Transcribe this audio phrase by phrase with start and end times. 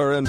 [0.00, 0.28] And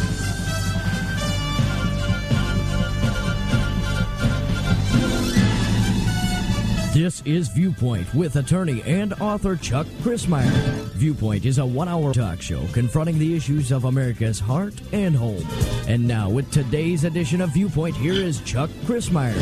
[6.93, 10.51] This is Viewpoint with attorney and author Chuck Crismier.
[10.91, 15.47] Viewpoint is a one hour talk show confronting the issues of America's heart and home.
[15.87, 19.33] And now, with today's edition of Viewpoint, here is Chuck Crismier.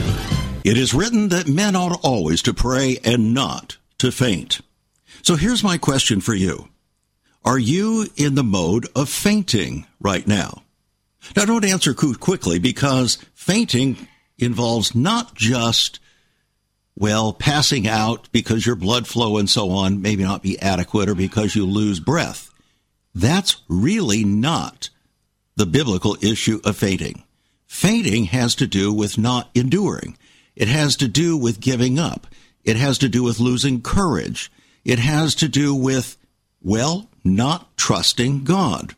[0.63, 4.61] It is written that men ought always to pray and not to faint.
[5.23, 6.69] So here's my question for you
[7.43, 10.63] Are you in the mode of fainting right now?
[11.35, 14.07] Now, don't answer quickly because fainting
[14.37, 15.99] involves not just
[16.99, 21.15] well, passing out because your blood flow and so on maybe not be adequate or
[21.15, 22.51] because you lose breath.
[23.15, 24.89] That's really not
[25.55, 27.23] the biblical issue of fainting.
[27.65, 30.17] Fainting has to do with not enduring.
[30.57, 32.27] It has to do with giving up.
[32.65, 34.51] It has to do with losing courage.
[34.83, 36.17] It has to do with,
[36.61, 38.95] well, not trusting God.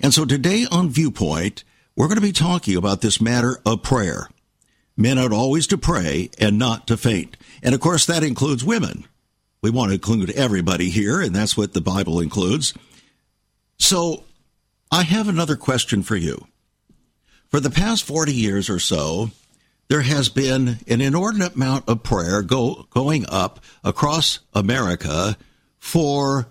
[0.00, 1.64] And so today on Viewpoint,
[1.96, 4.28] we're going to be talking about this matter of prayer.
[4.96, 7.36] Men ought always to pray and not to faint.
[7.62, 9.04] And of course, that includes women.
[9.60, 12.74] We want to include everybody here, and that's what the Bible includes.
[13.78, 14.24] So,
[14.90, 16.46] I have another question for you.
[17.48, 19.30] For the past 40 years or so,
[19.88, 25.36] there has been an inordinate amount of prayer go, going up across America
[25.78, 26.48] for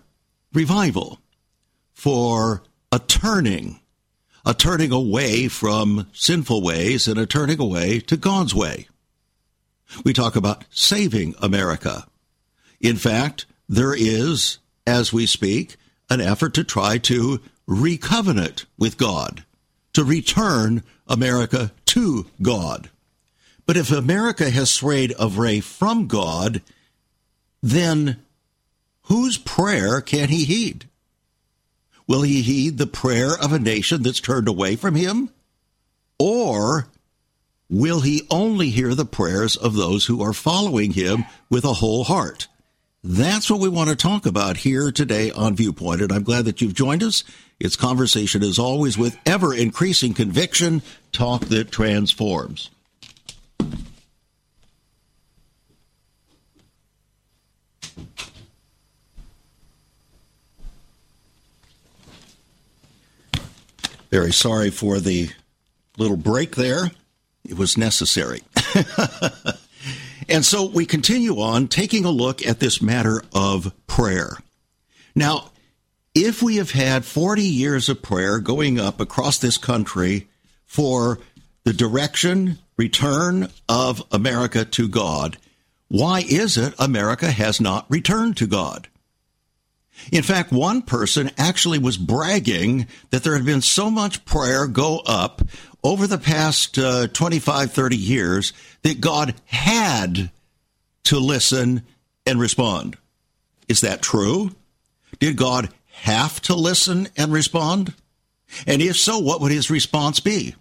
[0.58, 1.20] revival,
[1.94, 3.80] for a turning
[4.48, 8.88] a turning away from sinful ways and a turning away to God's way.
[10.06, 12.08] We talk about saving America.
[12.80, 15.76] In fact, there is, as we speak,
[16.10, 19.44] an effort to try to recovenant with God,
[19.92, 22.90] to return America to God.
[23.66, 26.62] But if America has strayed away from God,
[27.62, 28.24] then
[29.08, 30.88] whose prayer can he heed?
[32.08, 35.30] Will he heed the prayer of a nation that's turned away from him?
[36.20, 36.88] Or
[37.70, 42.06] will he only hear the prayers of those who are following him with a whole
[42.06, 42.48] heart?
[43.04, 46.62] That's what we want to talk about here today on Viewpoint, and I'm glad that
[46.62, 47.24] you've joined us.
[47.60, 50.82] It's conversation, as always, with ever increasing conviction,
[51.12, 52.70] talk that transforms.
[64.18, 65.30] Very sorry for the
[65.96, 66.90] little break there.
[67.48, 68.42] It was necessary.
[70.28, 74.38] and so we continue on taking a look at this matter of prayer.
[75.14, 75.52] Now,
[76.16, 80.28] if we have had 40 years of prayer going up across this country
[80.66, 81.20] for
[81.64, 85.38] the direction, return of America to God,
[85.90, 88.88] why is it America has not returned to God?
[90.12, 95.00] In fact, one person actually was bragging that there had been so much prayer go
[95.06, 95.42] up
[95.84, 98.54] over the past uh, 25, 30 years
[98.84, 100.32] that God had
[101.06, 101.84] to listen
[102.26, 102.98] and respond.
[103.68, 104.52] Is that true?
[105.20, 105.70] Did God
[106.02, 107.94] have to listen and respond?
[108.66, 110.56] And if so, what would his response be?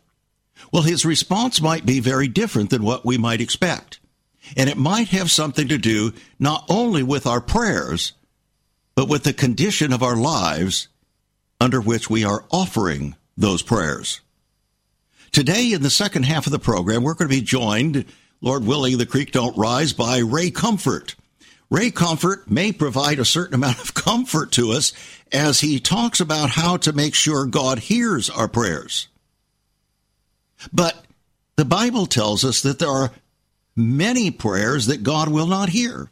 [0.73, 4.01] Well, his response might be very different than what we might expect.
[4.57, 8.13] And it might have something to do not only with our prayers,
[8.97, 10.89] but with the condition of our lives
[11.61, 14.21] under which we are offering those prayers.
[15.31, 18.07] Today, in the second half of the program, we're going to be joined,
[18.41, 21.15] Lord willing, the creek don't rise, by Ray Comfort.
[21.69, 24.93] Ray Comfort may provide a certain amount of comfort to us
[25.31, 29.09] as he talks about how to make sure God hears our prayers.
[30.73, 31.05] But
[31.57, 33.11] the Bible tells us that there are
[33.75, 36.09] many prayers that God will not hear.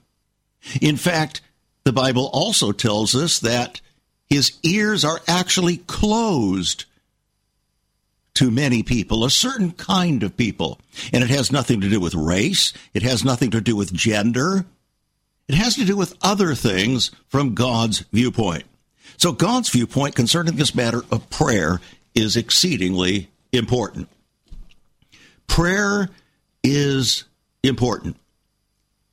[0.82, 1.40] In fact,
[1.84, 3.80] the Bible also tells us that
[4.26, 6.86] his ears are actually closed
[8.34, 10.80] to many people, a certain kind of people.
[11.12, 14.64] And it has nothing to do with race, it has nothing to do with gender,
[15.46, 18.64] it has to do with other things from God's viewpoint.
[19.16, 21.80] So, God's viewpoint concerning this matter of prayer
[22.14, 24.08] is exceedingly important.
[25.46, 26.08] Prayer
[26.64, 27.24] is
[27.62, 28.16] important.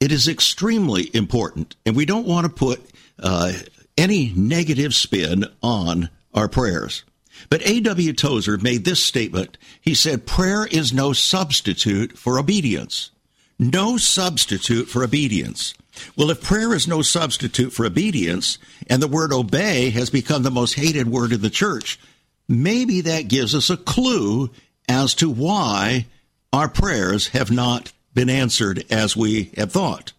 [0.01, 2.81] It is extremely important, and we don't want to put
[3.19, 3.53] uh,
[3.95, 7.03] any negative spin on our prayers.
[7.49, 8.13] But A.W.
[8.13, 9.59] Tozer made this statement.
[9.79, 13.11] He said, Prayer is no substitute for obedience.
[13.59, 15.75] No substitute for obedience.
[16.15, 18.57] Well, if prayer is no substitute for obedience,
[18.87, 21.99] and the word obey has become the most hated word in the church,
[22.47, 24.49] maybe that gives us a clue
[24.89, 26.07] as to why
[26.51, 30.13] our prayers have not been answered as we have thought.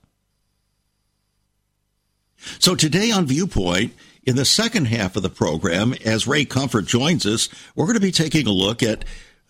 [2.58, 3.94] So today on Viewpoint,
[4.24, 8.00] In the second half of the program, as Ray Comfort joins us, we're going to
[8.00, 9.04] be taking a look at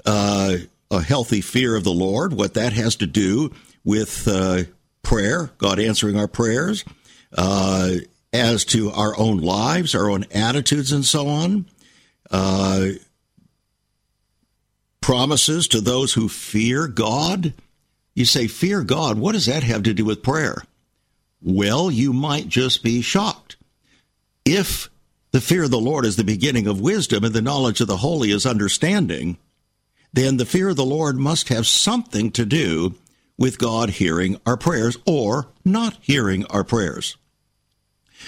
[0.06, 0.56] uh,
[0.90, 3.52] a healthy fear of the Lord, what that has to do
[3.84, 4.62] with uh,
[5.02, 6.86] prayer, God answering our prayers,
[7.36, 7.96] uh,
[8.32, 11.66] as to our own lives, our own attitudes, and so on.
[12.30, 12.88] Uh,
[15.02, 17.52] promises to those who fear God.
[18.14, 19.19] You say, fear God.
[19.19, 20.62] What does that have to do with prayer?
[21.41, 23.56] Well, you might just be shocked.
[24.44, 24.91] If
[25.32, 27.99] the fear of the Lord is the beginning of wisdom and the knowledge of the
[27.99, 29.38] holy is understanding,
[30.12, 32.94] then the fear of the Lord must have something to do
[33.38, 37.17] with God hearing our prayers or not hearing our prayers.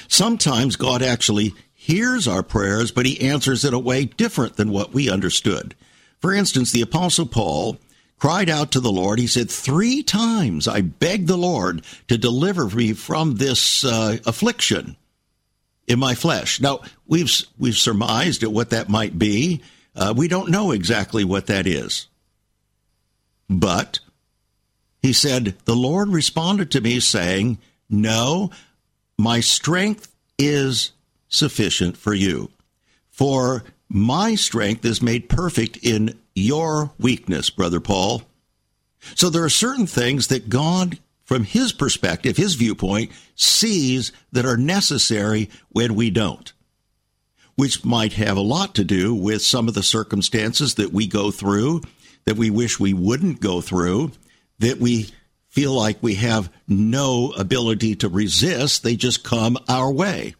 [0.09, 4.93] Sometimes God actually hears our prayers, but he answers in a way different than what
[4.95, 5.75] we understood.
[6.21, 7.77] For instance, the Apostle Paul
[8.19, 9.19] cried out to the Lord.
[9.19, 14.96] He said, Three times I begged the Lord to deliver me from this uh, affliction
[15.87, 16.61] in my flesh.
[16.61, 19.62] Now, we've, we've surmised at what that might be.
[19.94, 22.08] Uh, we don't know exactly what that is.
[23.49, 24.00] But
[25.02, 27.58] he said, The Lord responded to me, saying,
[27.90, 28.50] No,
[29.19, 30.93] my strength is
[31.28, 32.50] sufficient for you.
[33.11, 38.23] For my strength is made perfect in your weakness, Brother Paul.
[39.15, 44.57] So there are certain things that God, from his perspective, his viewpoint, sees that are
[44.57, 46.53] necessary when we don't,
[47.55, 51.31] which might have a lot to do with some of the circumstances that we go
[51.31, 51.83] through
[52.25, 54.13] that we wish we wouldn't go through,
[54.59, 55.11] that we
[55.49, 58.83] feel like we have no ability to resist.
[58.83, 60.35] They just come our way.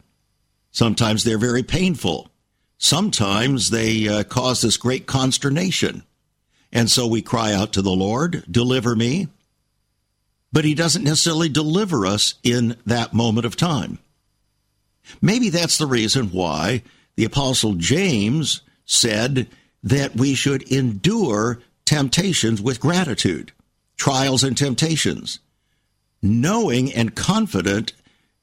[0.71, 2.29] Sometimes they're very painful.
[2.77, 6.03] Sometimes they uh, cause this great consternation.
[6.71, 9.29] And so we cry out to the Lord, deliver me.
[10.51, 13.99] But he doesn't necessarily deliver us in that moment of time.
[15.21, 16.83] Maybe that's the reason why
[17.15, 19.47] the Apostle James said
[19.83, 23.51] that we should endure temptations with gratitude,
[23.97, 25.39] trials and temptations,
[26.21, 27.93] knowing and confident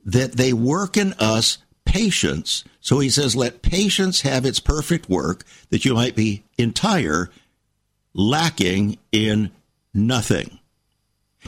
[0.04, 1.58] that they work in us
[1.92, 2.64] patience.
[2.80, 7.30] So he says, Let patience have its perfect work, that you might be entire,
[8.14, 9.50] lacking in
[9.92, 10.58] nothing.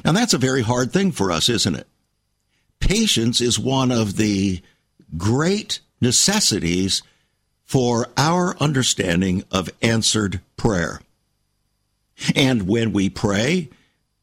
[0.05, 1.87] Now, that's a very hard thing for us, isn't it?
[2.79, 4.61] Patience is one of the
[5.17, 7.03] great necessities
[7.65, 11.01] for our understanding of answered prayer.
[12.37, 13.71] And when we pray,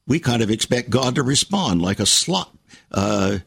[0.05, 2.55] we kind of expect God to respond like a slot,
[2.91, 3.39] uh,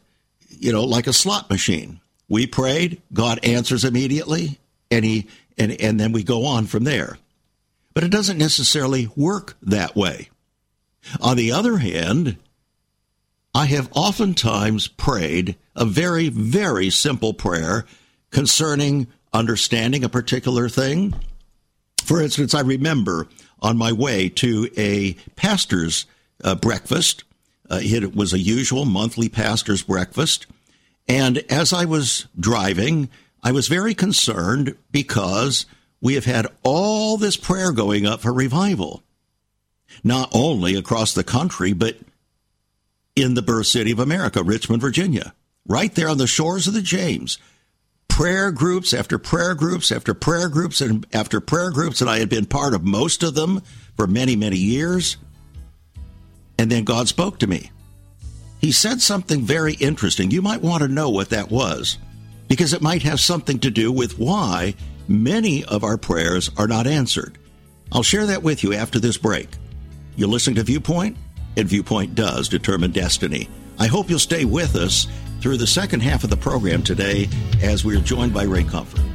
[0.49, 2.01] you know, like a slot machine.
[2.27, 5.27] We prayed, God answers immediately, and he
[5.57, 7.17] and, and then we go on from there.
[7.93, 10.29] But it doesn't necessarily work that way.
[11.21, 12.37] On the other hand,
[13.53, 17.85] I have oftentimes prayed a very, very simple prayer
[18.31, 21.13] concerning understanding a particular thing.
[22.03, 23.27] For instance, I remember
[23.61, 26.05] on my way to a pastor's
[26.43, 27.23] uh, breakfast.
[27.69, 30.47] Uh, it was a usual monthly pastor's breakfast.
[31.07, 33.09] And as I was driving,
[33.43, 35.65] I was very concerned because
[36.01, 39.03] we have had all this prayer going up for revival,
[40.03, 41.97] not only across the country, but
[43.15, 45.33] in the birth city of America, Richmond, Virginia,
[45.67, 47.37] right there on the shores of the James.
[48.07, 52.29] Prayer groups after prayer groups after prayer groups and after prayer groups, and I had
[52.29, 53.61] been part of most of them
[53.95, 55.17] for many, many years.
[56.57, 57.71] And then God spoke to me
[58.65, 60.31] he said something very interesting.
[60.31, 61.99] You might want to know what that was
[62.47, 64.73] because it might have something to do with why
[65.07, 67.37] many of our prayers are not answered.
[67.91, 69.49] I'll share that with you after this break.
[70.15, 71.15] You're listening to Viewpoint,
[71.55, 73.47] and Viewpoint does determine destiny.
[73.77, 75.05] I hope you'll stay with us
[75.41, 77.29] through the second half of the program today
[77.61, 79.14] as we're joined by Ray Comfort.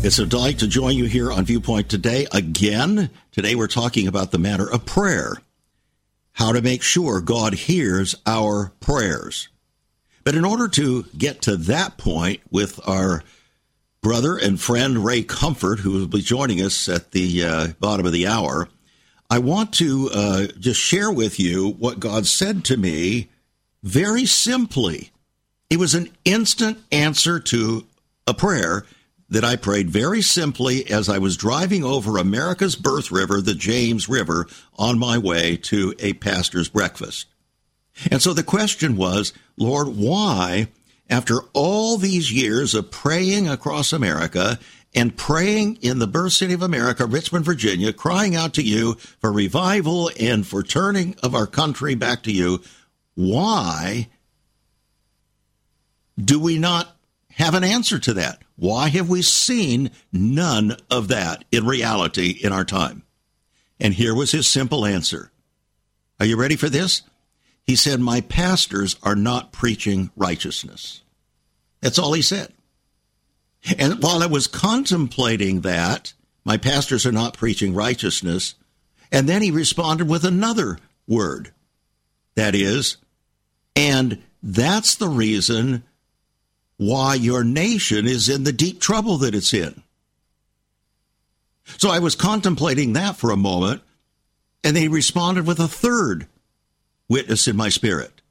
[0.00, 2.28] It's a delight to join you here on Viewpoint today.
[2.32, 5.38] Again, today we're talking about the matter of prayer.
[6.34, 9.48] How to make sure God hears our prayers.
[10.22, 13.24] But in order to get to that point with our
[14.00, 18.12] brother and friend Ray Comfort, who will be joining us at the uh, bottom of
[18.12, 18.68] the hour,
[19.28, 23.30] I want to uh, just share with you what God said to me
[23.82, 25.10] very simply.
[25.68, 27.84] It was an instant answer to
[28.28, 28.86] a prayer
[29.30, 34.08] that I prayed very simply as I was driving over America's birth river, the James
[34.08, 34.46] River,
[34.78, 37.26] on my way to a pastor's breakfast.
[38.10, 40.68] And so the question was, Lord, why,
[41.10, 44.58] after all these years of praying across America
[44.94, 49.30] and praying in the birth city of America, Richmond, Virginia, crying out to you for
[49.30, 52.62] revival and for turning of our country back to you,
[53.14, 54.08] why
[56.18, 56.96] do we not
[57.32, 58.42] have an answer to that?
[58.58, 63.04] Why have we seen none of that in reality in our time?
[63.78, 65.30] And here was his simple answer.
[66.18, 67.02] Are you ready for this?
[67.62, 71.02] He said, My pastors are not preaching righteousness.
[71.80, 72.52] That's all he said.
[73.78, 76.12] And while I was contemplating that,
[76.44, 78.56] my pastors are not preaching righteousness,
[79.12, 81.52] and then he responded with another word.
[82.34, 82.96] That is,
[83.76, 85.84] and that's the reason
[86.78, 89.82] why your nation is in the deep trouble that it's in.
[91.76, 93.82] So I was contemplating that for a moment,
[94.64, 96.26] and he responded with a third
[97.08, 98.22] witness in my spirit.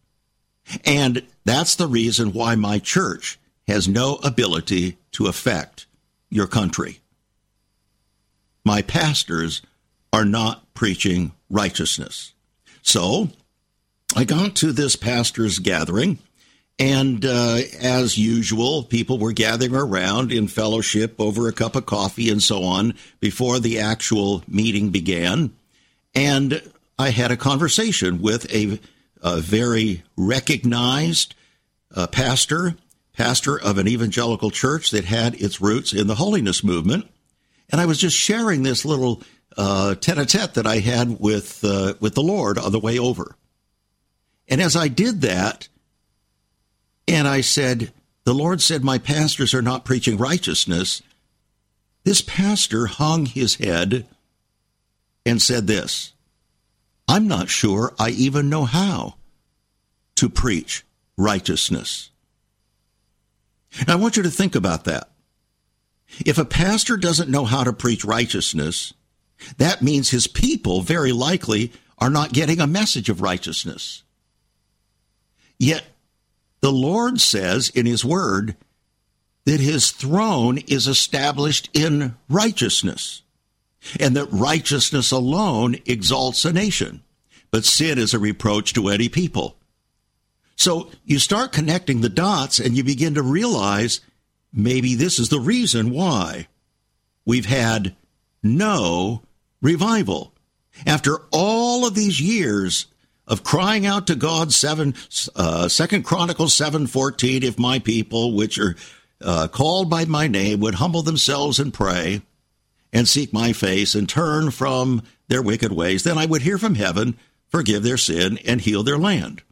[0.83, 3.37] And that's the reason why my church
[3.67, 5.85] has no ability to affect
[6.29, 6.99] your country.
[8.65, 9.61] My pastors
[10.11, 12.33] are not preaching righteousness.
[12.81, 13.29] So
[14.15, 16.19] I got to this pastor's gathering,
[16.79, 22.29] and uh, as usual, people were gathering around in fellowship over a cup of coffee
[22.29, 25.53] and so on before the actual meeting began.
[26.13, 26.61] And
[26.99, 28.79] I had a conversation with a,
[29.21, 31.33] a very recognized
[31.95, 32.75] uh, pastor
[33.13, 37.09] pastor of an evangelical church that had its roots in the holiness movement.
[37.71, 39.23] And I was just sharing this little
[39.57, 43.35] uh, tete-a-tete that I had with uh, with the Lord on the way over.
[44.47, 45.67] And as I did that,
[47.07, 51.01] and I said, "The Lord said my pastors are not preaching righteousness."
[52.03, 54.07] This pastor hung his head
[55.25, 56.13] and said this,
[57.07, 59.17] "I'm not sure I even know how
[60.15, 60.85] to preach
[61.17, 62.09] righteousness."
[63.87, 65.11] I want you to think about that.
[66.25, 68.93] If a pastor doesn't know how to preach righteousness,
[69.57, 74.03] that means his people very likely are not getting a message of righteousness.
[75.59, 75.96] Yet
[76.67, 78.57] the Lord says in his word
[79.45, 83.21] that his throne is established in righteousness,
[84.01, 87.03] and that righteousness alone exalts a nation,
[87.51, 89.55] but sin is a reproach to any people.
[90.57, 94.01] So you start connecting the dots and you begin to realize
[94.51, 96.49] maybe this is the reason why
[97.25, 97.95] we've had
[98.43, 99.23] no
[99.61, 100.33] revival.
[100.85, 102.87] After all of these years
[103.27, 104.95] of crying out to God, seven,
[105.35, 108.75] uh, Second Chronicles seven fourteen, if my people, which are
[109.21, 112.21] uh, called by my name, would humble themselves and pray
[112.93, 116.75] and seek my face and turn from their wicked ways, then I would hear from
[116.75, 117.17] heaven,
[117.49, 119.43] forgive their sin, and heal their land.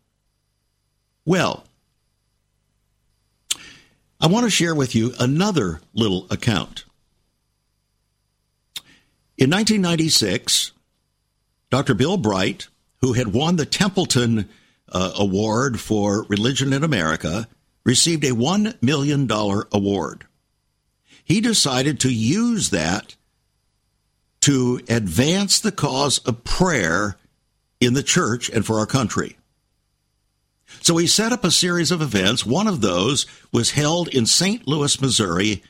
[1.25, 1.65] Well,
[4.21, 6.85] I want to share with you another little account.
[9.37, 10.71] In 1996,
[11.69, 11.93] Dr.
[11.93, 12.69] Bill Bright,
[13.05, 14.49] who had won the Templeton
[14.91, 17.47] uh, Award for Religion in America,
[17.83, 19.29] received a $1 million
[19.71, 20.25] award.
[21.23, 23.15] He decided to use that
[24.41, 27.15] to advance the cause of prayer
[27.79, 29.37] in the church and for our country.
[30.81, 32.43] So he set up a series of events.
[32.43, 34.67] One of those was held in St.
[34.67, 35.61] Louis, Missouri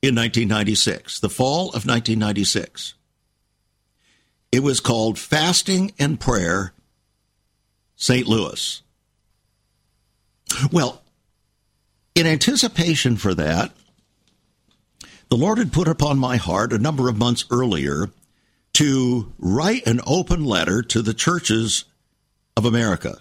[0.00, 2.94] in 1996, the fall of 1996.
[4.54, 6.74] It was called Fasting and Prayer
[7.96, 8.24] St.
[8.24, 8.82] Louis.
[10.70, 11.02] Well,
[12.14, 13.72] in anticipation for that,
[15.28, 18.10] the Lord had put upon my heart a number of months earlier
[18.74, 21.86] to write an open letter to the churches
[22.56, 23.16] of America.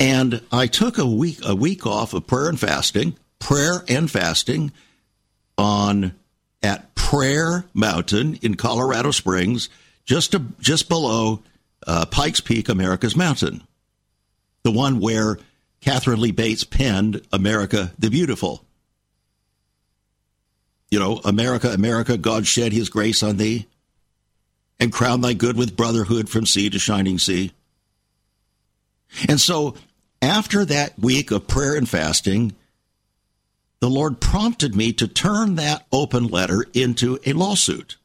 [0.00, 4.72] And I took a week a week off of prayer and fasting, prayer and fasting
[5.56, 6.16] on
[6.62, 9.68] at Prayer Mountain in Colorado Springs,
[10.04, 11.42] just to, just below
[11.86, 13.62] uh, Pikes Peak, America's Mountain,
[14.62, 15.38] the one where
[15.80, 18.64] Katharine Lee Bates penned "America the Beautiful."
[20.90, 23.66] You know, America, America, God shed His grace on thee,
[24.80, 27.52] and crown thy good with brotherhood from sea to shining sea.
[29.28, 29.74] And so
[30.20, 32.54] after that week of prayer and fasting,
[33.80, 37.96] the Lord prompted me to turn that open letter into a lawsuit.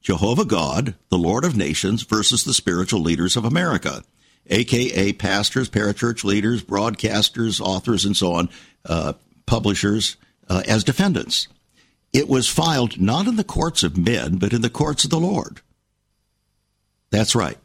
[0.00, 4.02] Jehovah God, the Lord of nations, versus the spiritual leaders of America,
[4.48, 8.50] aka pastors, parachurch leaders, broadcasters, authors, and so on,
[8.84, 9.14] uh,
[9.46, 10.16] publishers,
[10.48, 11.48] uh, as defendants.
[12.12, 15.18] It was filed not in the courts of men, but in the courts of the
[15.18, 15.60] Lord.
[17.10, 17.58] That's right.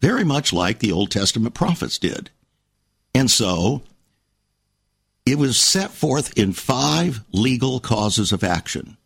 [0.00, 2.30] Very much like the Old Testament prophets did.
[3.14, 3.82] And so
[5.26, 8.96] it was set forth in five legal causes of action.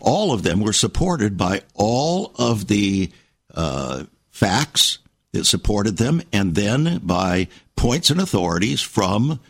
[0.00, 3.10] All of them were supported by all of the
[3.54, 4.98] uh, facts
[5.32, 9.40] that supported them, and then by points and authorities from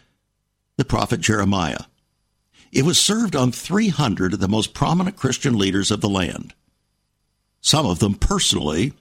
[0.76, 1.84] the prophet Jeremiah.
[2.72, 6.54] It was served on 300 of the most prominent Christian leaders of the land,
[7.60, 8.92] some of them personally,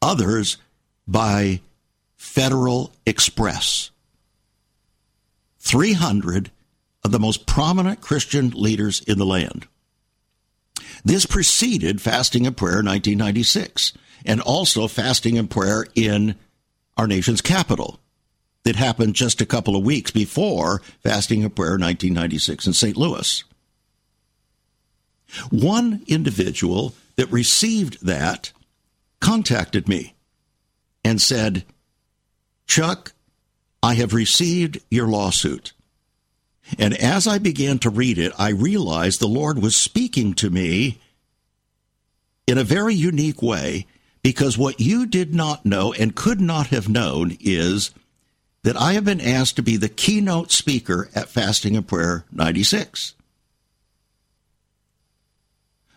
[0.00, 0.56] others
[1.06, 1.60] by
[2.16, 3.89] Federal Express.
[5.60, 6.50] 300
[7.04, 9.66] of the most prominent Christian leaders in the land.
[11.04, 13.92] This preceded fasting and prayer in 1996
[14.24, 16.34] and also fasting and prayer in
[16.96, 18.00] our nation's capital
[18.64, 22.96] that happened just a couple of weeks before fasting and prayer 1996 in St.
[22.96, 23.44] Louis.
[25.50, 28.52] One individual that received that
[29.20, 30.14] contacted me
[31.04, 31.64] and said,
[32.66, 33.12] Chuck,
[33.82, 35.72] I have received your lawsuit.
[36.78, 41.00] And as I began to read it, I realized the Lord was speaking to me
[42.46, 43.86] in a very unique way
[44.22, 47.90] because what you did not know and could not have known is
[48.62, 53.14] that I have been asked to be the keynote speaker at Fasting and Prayer 96.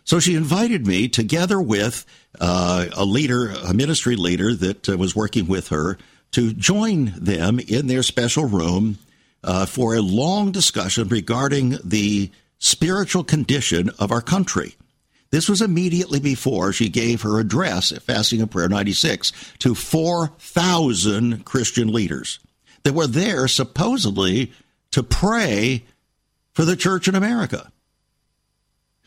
[0.04, 2.04] So she invited me together with
[2.40, 5.98] uh, a leader, a ministry leader that uh, was working with her,
[6.34, 8.98] to join them in their special room
[9.44, 14.74] uh, for a long discussion regarding the spiritual condition of our country.
[15.30, 21.44] This was immediately before she gave her address at Fasting and Prayer 96 to 4,000
[21.44, 22.40] Christian leaders
[22.82, 24.52] that were there supposedly
[24.90, 25.84] to pray
[26.52, 27.70] for the church in America.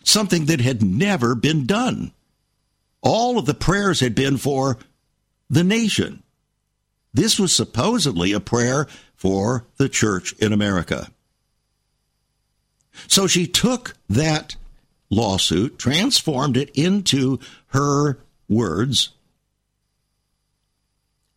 [0.04, 2.14] Something that had never been done.
[3.02, 4.78] All of the prayers had been for
[5.50, 6.24] the nation.
[7.14, 11.10] This was supposedly a prayer for the church in America.
[13.08, 14.56] So she took that
[15.10, 19.10] lawsuit, transformed it into her words,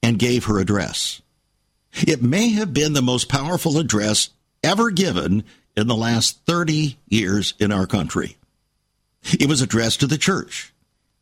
[0.03, 1.21] and gave her address.
[1.93, 4.31] It may have been the most powerful address
[4.63, 5.45] ever given
[5.77, 8.37] in the last 30 years in our country.
[9.39, 10.73] It was addressed to the church,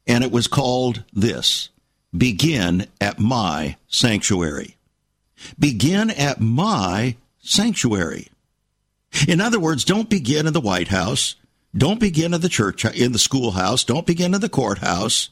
[0.06, 1.68] and it was called this
[2.16, 4.77] Begin at my sanctuary.
[5.59, 8.29] Begin at my sanctuary.
[9.27, 11.37] In other words, don't begin in the White House.
[11.77, 13.85] Don't begin in the church, in the schoolhouse.
[13.85, 15.29] Don't begin in the courthouse.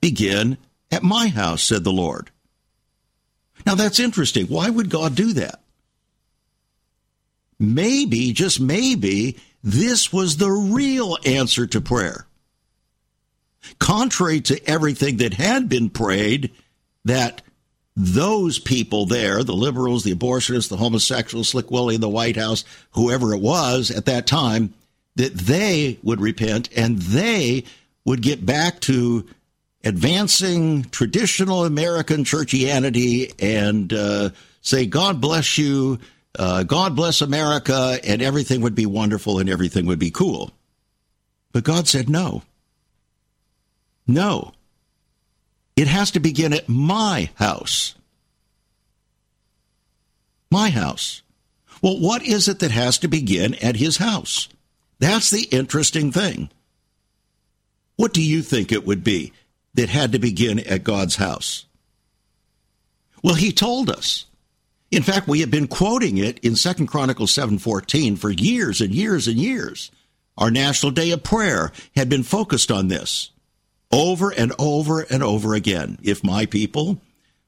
[0.00, 0.58] Begin
[0.90, 2.30] at my house, said the Lord.
[3.64, 4.46] Now that's interesting.
[4.46, 5.60] Why would God do that?
[7.58, 12.25] Maybe, just maybe, this was the real answer to prayer
[13.78, 16.52] contrary to everything that had been prayed,
[17.04, 17.42] that
[17.96, 22.64] those people there, the liberals, the abortionists, the homosexuals, Slick Willie in the White House,
[22.90, 24.74] whoever it was at that time,
[25.16, 27.64] that they would repent and they
[28.04, 29.26] would get back to
[29.82, 35.98] advancing traditional American churchianity and uh, say, God bless you,
[36.38, 40.50] uh, God bless America, and everything would be wonderful and everything would be cool.
[41.52, 42.42] But God said no.
[44.06, 44.52] No.
[45.76, 47.94] It has to begin at my house.
[50.50, 51.22] My house.
[51.82, 54.48] Well, what is it that has to begin at his house?
[54.98, 56.50] That's the interesting thing.
[57.96, 59.32] What do you think it would be
[59.74, 61.66] that had to begin at God's house?
[63.22, 64.26] Well, he told us.
[64.90, 69.26] In fact, we have been quoting it in 2 Chronicles 7:14 for years and years
[69.26, 69.90] and years.
[70.38, 73.30] Our National Day of Prayer had been focused on this
[73.92, 75.98] over and over and over again.
[76.02, 77.00] If my people,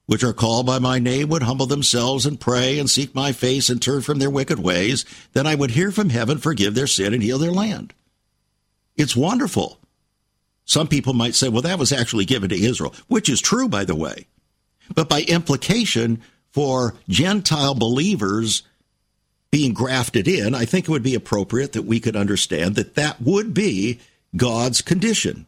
[0.07, 3.69] which are called by my name, would humble themselves and pray and seek my face
[3.69, 7.13] and turn from their wicked ways, then I would hear from heaven, forgive their sin,
[7.13, 7.93] and heal their land.
[8.97, 9.79] It's wonderful.
[10.65, 13.85] Some people might say, well, that was actually given to Israel, which is true, by
[13.85, 14.27] the way.
[14.95, 18.63] But by implication, for Gentile believers
[19.51, 23.21] being grafted in, I think it would be appropriate that we could understand that that
[23.21, 24.01] would be
[24.37, 25.47] God's condition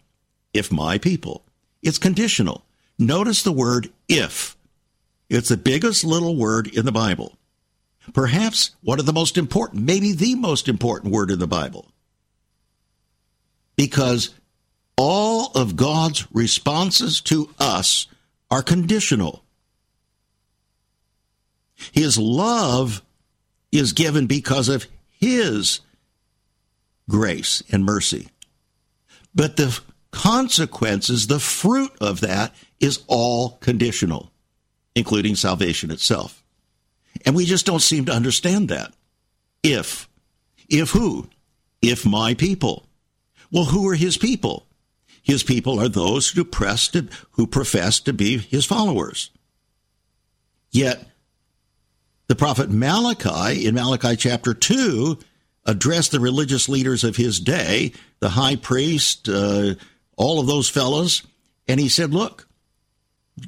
[0.53, 1.45] if my people.
[1.83, 2.65] It's conditional.
[2.99, 4.57] Notice the word if.
[5.29, 7.39] It's the biggest little word in the Bible.
[8.13, 11.87] Perhaps one of the most important, maybe the most important word in the Bible.
[13.77, 14.35] Because
[14.97, 18.07] all of God's responses to us
[18.51, 19.45] are conditional.
[21.93, 23.03] His love
[23.73, 25.81] is given because of His
[27.09, 28.29] grace and mercy.
[29.35, 29.81] But the
[30.11, 34.31] consequences, the fruit of that, is all conditional,
[34.95, 36.43] including salvation itself.
[37.25, 38.93] And we just don't seem to understand that.
[39.63, 40.09] If.
[40.69, 41.29] If who?
[41.83, 42.87] If my people.
[43.51, 44.67] Well, who are his people?
[45.23, 49.31] His people are those who, to, who profess to be his followers.
[50.71, 51.07] Yet,
[52.29, 55.19] the prophet Malachi, in Malachi chapter 2,
[55.67, 59.75] addressed the religious leaders of his day, the high priest, uh,
[60.21, 61.23] all of those fellows,
[61.67, 62.47] and he said, Look,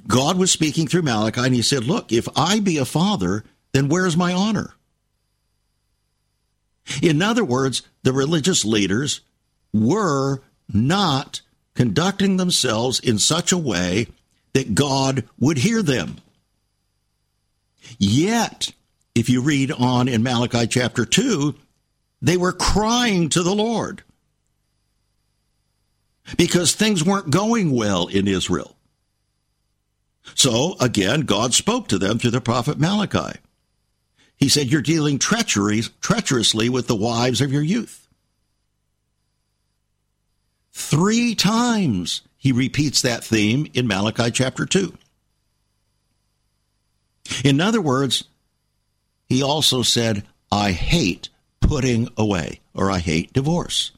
[0.09, 3.91] God was speaking through Malachi, and he said, Look, if I be a father, then
[3.91, 4.75] where's my honor?
[7.03, 9.21] In other words, the religious leaders
[9.75, 10.41] were
[10.73, 11.43] not
[11.75, 14.07] conducting themselves in such a way
[14.55, 16.17] that God would hear them.
[17.99, 18.73] Yet,
[19.15, 21.55] if you read on in Malachi chapter 2,
[22.23, 24.03] they were crying to the Lord
[26.37, 28.77] because things weren't going well in Israel.
[30.35, 33.39] So, again, God spoke to them through the prophet Malachi.
[34.37, 38.09] He said, You're dealing treacherously with the wives of your youth.
[40.73, 44.97] Three times he repeats that theme in Malachi chapter 2.
[47.45, 48.25] In other words,
[49.27, 51.29] he also said, I hate
[51.61, 53.93] putting away, or I hate divorce.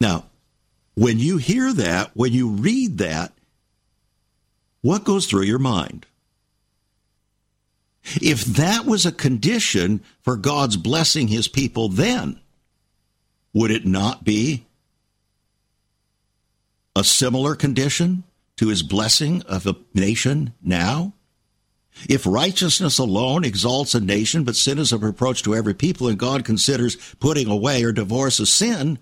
[0.00, 0.24] Now,
[0.94, 3.32] when you hear that, when you read that,
[4.82, 6.06] what goes through your mind?
[8.20, 12.40] If that was a condition for God's blessing his people then,
[13.52, 14.64] would it not be
[16.96, 18.24] a similar condition
[18.56, 21.12] to his blessing of a nation now?
[22.08, 26.18] If righteousness alone exalts a nation, but sin is a reproach to every people, and
[26.18, 28.98] God considers putting away or divorce a sin,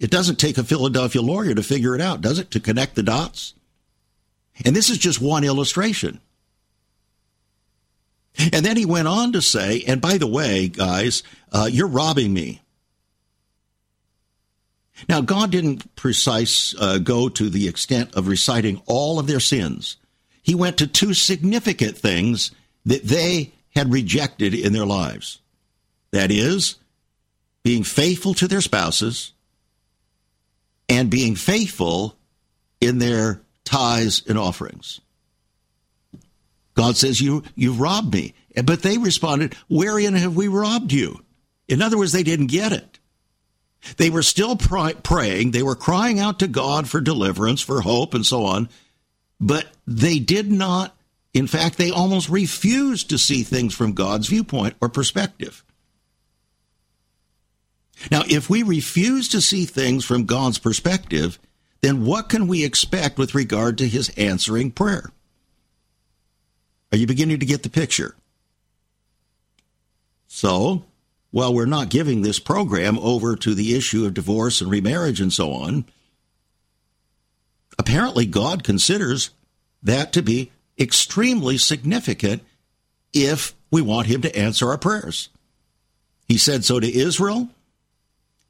[0.00, 2.50] it doesn't take a Philadelphia lawyer to figure it out, does it?
[2.52, 3.52] To connect the dots?
[4.64, 6.20] And this is just one illustration.
[8.38, 12.32] And then he went on to say, and by the way, guys, uh, you're robbing
[12.32, 12.62] me.
[15.08, 19.96] Now, God didn't precise uh, go to the extent of reciting all of their sins.
[20.42, 22.52] He went to two significant things
[22.86, 25.40] that they had rejected in their lives.
[26.12, 26.76] That is,
[27.62, 29.32] being faithful to their spouses
[30.90, 32.16] and being faithful
[32.80, 35.00] in their tithes and offerings.
[36.74, 38.34] God says, you, You've robbed me.
[38.64, 41.20] But they responded, Wherein have we robbed you?
[41.68, 42.98] In other words, they didn't get it.
[43.96, 48.12] They were still pr- praying, they were crying out to God for deliverance, for hope,
[48.12, 48.68] and so on,
[49.40, 50.94] but they did not,
[51.32, 55.64] in fact, they almost refused to see things from God's viewpoint or perspective.
[58.10, 61.38] Now, if we refuse to see things from God's perspective,
[61.80, 65.10] then what can we expect with regard to his answering prayer?
[66.92, 68.14] Are you beginning to get the picture?
[70.26, 70.84] So,
[71.30, 75.32] while we're not giving this program over to the issue of divorce and remarriage and
[75.32, 75.84] so on,
[77.78, 79.30] apparently God considers
[79.82, 82.42] that to be extremely significant
[83.12, 85.28] if we want Him to answer our prayers.
[86.26, 87.48] He said so to Israel,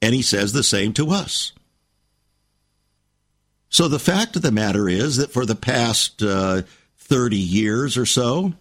[0.03, 1.53] and He says the same to us.
[3.69, 6.63] So the fact of the matter is that for the past uh,
[6.99, 8.53] 30 years or so,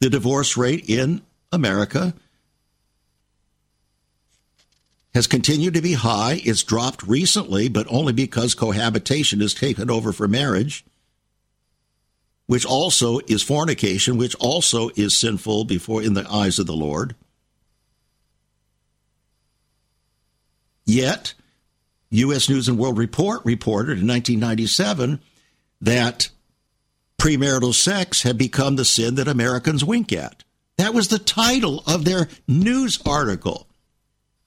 [0.00, 2.14] the divorce rate in America
[5.14, 6.40] has continued to be high.
[6.44, 10.84] It's dropped recently, but only because cohabitation has taken over for marriage,
[12.46, 17.16] which also is fornication, which also is sinful before in the eyes of the Lord.
[20.88, 21.34] Yet,
[22.08, 22.48] U.S.
[22.48, 25.20] News and World Report reported in 1997
[25.82, 26.30] that
[27.18, 30.44] premarital sex had become the sin that Americans wink at.
[30.78, 33.66] That was the title of their news article.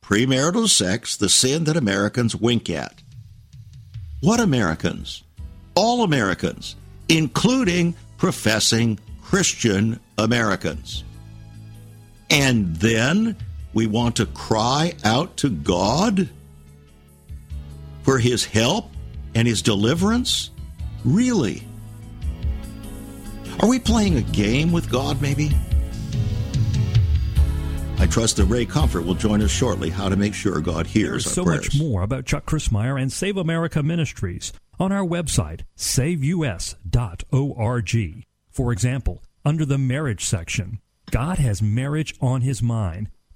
[0.02, 3.04] Premarital sex, the sin that Americans wink at.
[4.22, 5.22] What Americans?
[5.76, 6.76] All Americans,
[7.08, 11.04] including professing Christian Americans.
[12.32, 13.36] And then
[13.74, 16.30] we want to cry out to God
[18.04, 18.90] for his help
[19.36, 20.52] and his deliverance
[21.04, 21.64] Really?
[23.60, 25.52] Are we playing a game with God, maybe?
[27.98, 31.24] I trust that Ray Comfort will join us shortly how to make sure God hears
[31.24, 31.66] There's so prayers.
[31.74, 36.76] much more about Chuck Crismier and Save America Ministries on our website, saveus.org.
[38.50, 40.80] For example, under the marriage section,
[41.12, 43.10] God has marriage on his mind.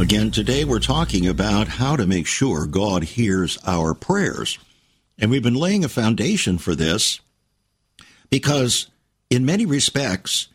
[0.00, 4.58] Again, today we're talking about how to make sure God hears our prayers.
[5.18, 7.20] And we've been laying a foundation for this
[8.30, 8.86] because,
[9.28, 10.48] in many respects,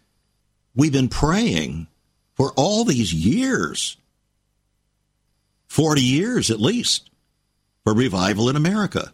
[0.75, 1.85] we've been praying
[2.33, 3.97] for all these years
[5.67, 7.11] 40 years at least
[7.83, 9.13] for revival in America.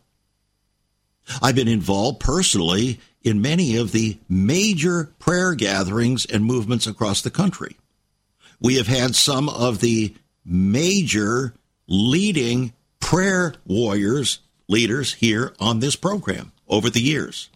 [1.42, 7.32] I've been involved personally in many of the major prayer gatherings and movements across the
[7.32, 7.76] country.
[8.62, 11.54] We have had some of the major
[11.88, 17.50] leading prayer warriors, leaders here on this program over the years.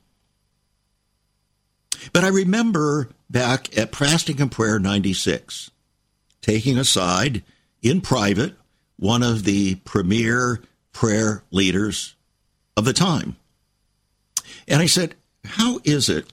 [2.14, 5.72] But I remember back at Fasting and Prayer 96,
[6.42, 7.44] taking aside
[7.82, 8.56] in private
[8.98, 12.16] one of the premier prayer leaders
[12.78, 13.36] of the time.
[14.68, 16.32] And I said, How is it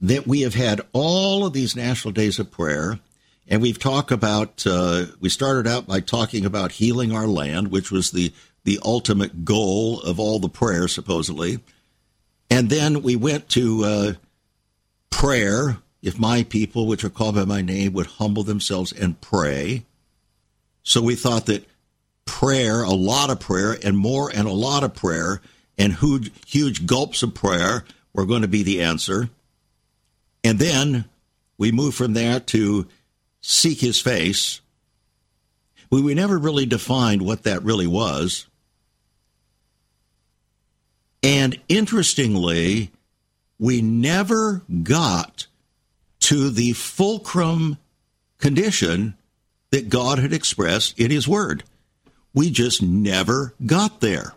[0.00, 2.98] that we have had all of these national days of prayer?
[3.46, 7.90] And we've talked about, uh, we started out by talking about healing our land, which
[7.90, 8.32] was the,
[8.64, 11.60] the ultimate goal of all the prayer, supposedly.
[12.50, 14.12] And then we went to uh,
[15.10, 19.84] prayer, if my people, which are called by my name, would humble themselves and pray.
[20.82, 21.68] So we thought that
[22.24, 25.40] prayer, a lot of prayer, and more and a lot of prayer,
[25.76, 29.28] and huge, huge gulps of prayer were going to be the answer.
[30.42, 31.04] And then
[31.58, 32.86] we moved from there to
[33.44, 34.62] seek his face.
[35.90, 38.46] We, never really defined what that really was.
[41.22, 42.90] And interestingly,
[43.58, 45.46] we never got
[46.20, 47.76] to the fulcrum
[48.38, 49.14] condition
[49.70, 51.64] that God had expressed in His Word.
[52.32, 54.32] We just never got there.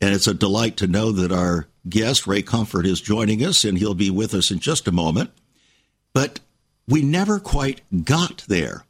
[0.00, 3.76] And it's a delight to know that our guest, Ray Comfort, is joining us, and
[3.76, 5.30] he'll be with us in just a moment.
[6.12, 6.38] But
[6.90, 8.84] we never quite got there.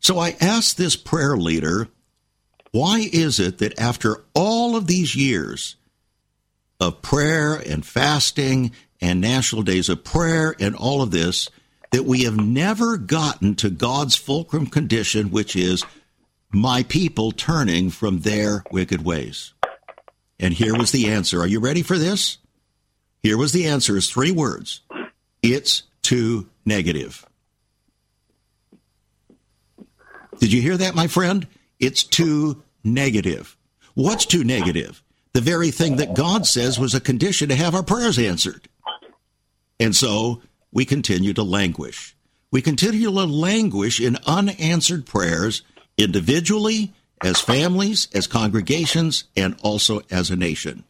[0.00, 1.88] So I asked this prayer leader,
[2.72, 5.76] why is it that after all of these years
[6.80, 11.48] of prayer and fasting and national days of prayer and all of this,
[11.92, 15.84] that we have never gotten to God's fulcrum condition, which is
[16.50, 19.52] my people turning from their wicked ways.
[20.40, 21.40] And here was the answer.
[21.40, 22.38] Are you ready for this?
[23.22, 24.80] Here was the answer is three words.
[25.40, 27.24] It's too negative.
[30.38, 31.46] Did you hear that, my friend?
[31.78, 33.56] It's too negative.
[33.94, 35.02] What's too negative?
[35.32, 38.68] The very thing that God says was a condition to have our prayers answered.
[39.80, 40.42] And so
[40.72, 42.16] we continue to languish.
[42.50, 45.62] We continue to languish in unanswered prayers
[45.96, 46.92] individually,
[47.22, 50.84] as families, as congregations, and also as a nation.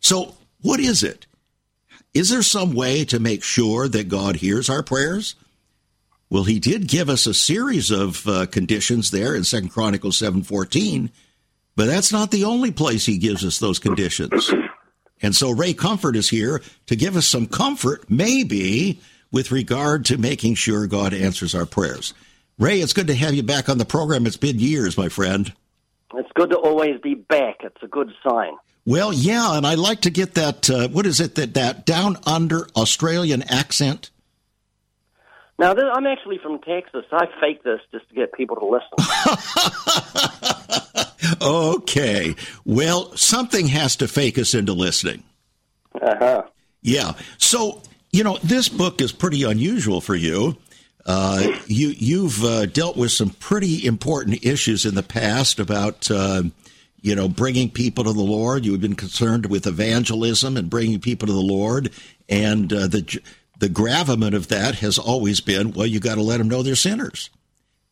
[0.00, 1.26] So, what is it?
[2.14, 5.34] Is there some way to make sure that God hears our prayers?
[6.30, 11.10] Well, he did give us a series of uh, conditions there in Second Chronicles 7:14,
[11.74, 14.52] but that's not the only place he gives us those conditions.
[15.22, 19.00] And so Ray Comfort is here to give us some comfort, maybe,
[19.32, 22.14] with regard to making sure God answers our prayers.
[22.58, 24.26] Ray, it's good to have you back on the program.
[24.26, 25.52] It's been years, my friend.
[26.14, 27.58] It's good to always be back.
[27.60, 28.52] It's a good sign.
[28.84, 30.70] Well, yeah, and I like to get that.
[30.70, 34.10] Uh, what is it that that down under Australian accent?
[35.58, 37.04] Now, this, I'm actually from Texas.
[37.10, 38.96] I fake this just to get people to listen.
[41.42, 42.36] okay.
[42.64, 45.24] Well, something has to fake us into listening.
[46.00, 46.42] Uh huh.
[46.82, 47.12] Yeah.
[47.38, 50.56] So, you know, this book is pretty unusual for you
[51.06, 56.42] Uh, you you've uh, dealt with some pretty important issues in the past about uh,
[57.00, 58.66] you know bringing people to the Lord.
[58.66, 61.90] You've been concerned with evangelism and bringing people to the Lord,
[62.28, 63.20] and uh, the
[63.58, 66.76] the gravamen of that has always been well, you got to let them know they're
[66.76, 67.30] sinners,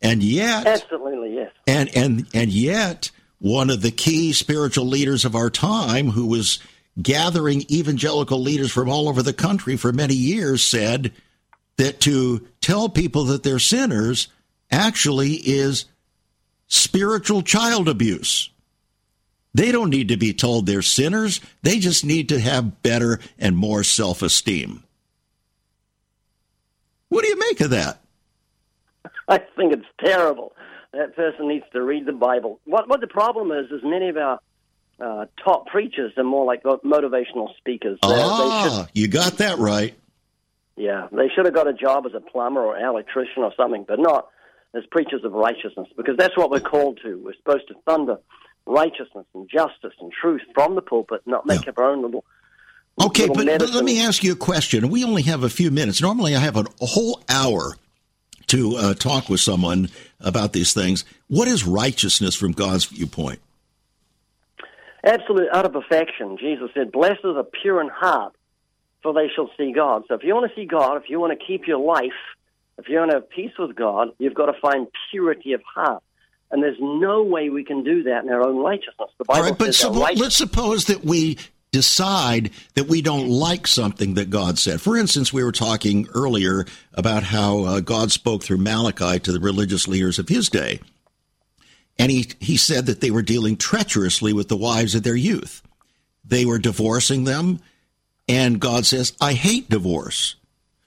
[0.00, 5.34] and yet absolutely yes, and and and yet one of the key spiritual leaders of
[5.34, 6.58] our time, who was
[7.00, 11.12] gathering evangelical leaders from all over the country for many years, said
[11.76, 14.28] that to tell people that they're sinners
[14.70, 15.84] actually is
[16.66, 18.50] spiritual child abuse.
[19.54, 21.40] They don't need to be told they're sinners.
[21.62, 24.82] They just need to have better and more self esteem.
[27.08, 28.00] What do you make of that?
[29.28, 30.52] I think it's terrible.
[30.92, 32.60] That person needs to read the Bible.
[32.64, 34.40] What what the problem is is many of our
[34.98, 37.98] uh, top preachers are more like motivational speakers.
[38.02, 39.94] Ah, should, you got that right.
[40.76, 43.98] Yeah, they should have got a job as a plumber or electrician or something, but
[43.98, 44.28] not
[44.74, 47.18] as preachers of righteousness, because that's what we're called to.
[47.24, 48.18] We're supposed to thunder
[48.66, 51.70] righteousness and justice and truth from the pulpit, not make yeah.
[51.70, 52.24] up our own little.
[52.98, 54.88] Okay, but, but, let me ask you a question.
[54.88, 56.00] We only have a few minutes.
[56.00, 57.76] Normally, I have a whole hour
[58.46, 61.04] to uh, talk with someone about these things.
[61.28, 63.40] What is righteousness from God's viewpoint?
[65.04, 66.38] Absolute utter perfection.
[66.38, 68.34] Jesus said, Blessed are the pure in heart,
[69.02, 70.04] for they shall see God.
[70.08, 72.16] So if you want to see God, if you want to keep your life,
[72.78, 76.02] if you want to have peace with God, you've got to find purity of heart.
[76.50, 79.10] And there's no way we can do that in our own righteousness.
[79.18, 81.38] The Bible All right, but says let's suppose that we
[81.76, 84.80] decide that we don't like something that God said.
[84.80, 89.40] For instance, we were talking earlier about how uh, God spoke through Malachi to the
[89.40, 90.80] religious leaders of his day.
[91.98, 95.60] And he, he said that they were dealing treacherously with the wives of their youth.
[96.24, 97.60] They were divorcing them.
[98.26, 100.36] And God says, I hate divorce.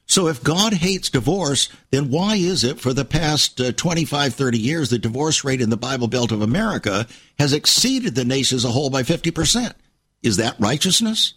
[0.07, 4.57] So if God hates divorce, then why is it for the past uh, 25, 30
[4.57, 7.05] years, the divorce rate in the Bible Belt of America
[7.37, 9.75] has exceeded the nation as a whole by 50%?
[10.23, 11.33] Is that righteousness?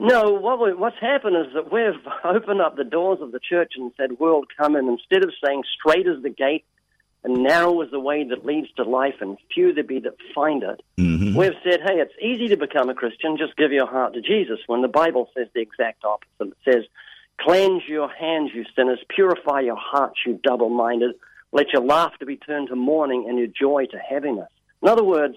[0.00, 3.74] No, what we, what's happened is that we've opened up the doors of the church
[3.76, 4.88] and said, World, come in.
[4.88, 6.64] Instead of saying, straight is the gate
[7.24, 10.62] and narrow is the way that leads to life, and few there be that find
[10.62, 10.82] it.
[10.98, 11.36] Mm-hmm.
[11.36, 14.58] We've said, hey, it's easy to become a Christian, just give your heart to Jesus,
[14.66, 16.54] when the Bible says the exact opposite.
[16.66, 16.84] It says,
[17.40, 21.14] cleanse your hands, you sinners, purify your hearts, you double minded,
[21.50, 24.50] let your laughter be turned to mourning and your joy to heaviness.
[24.82, 25.36] In other words,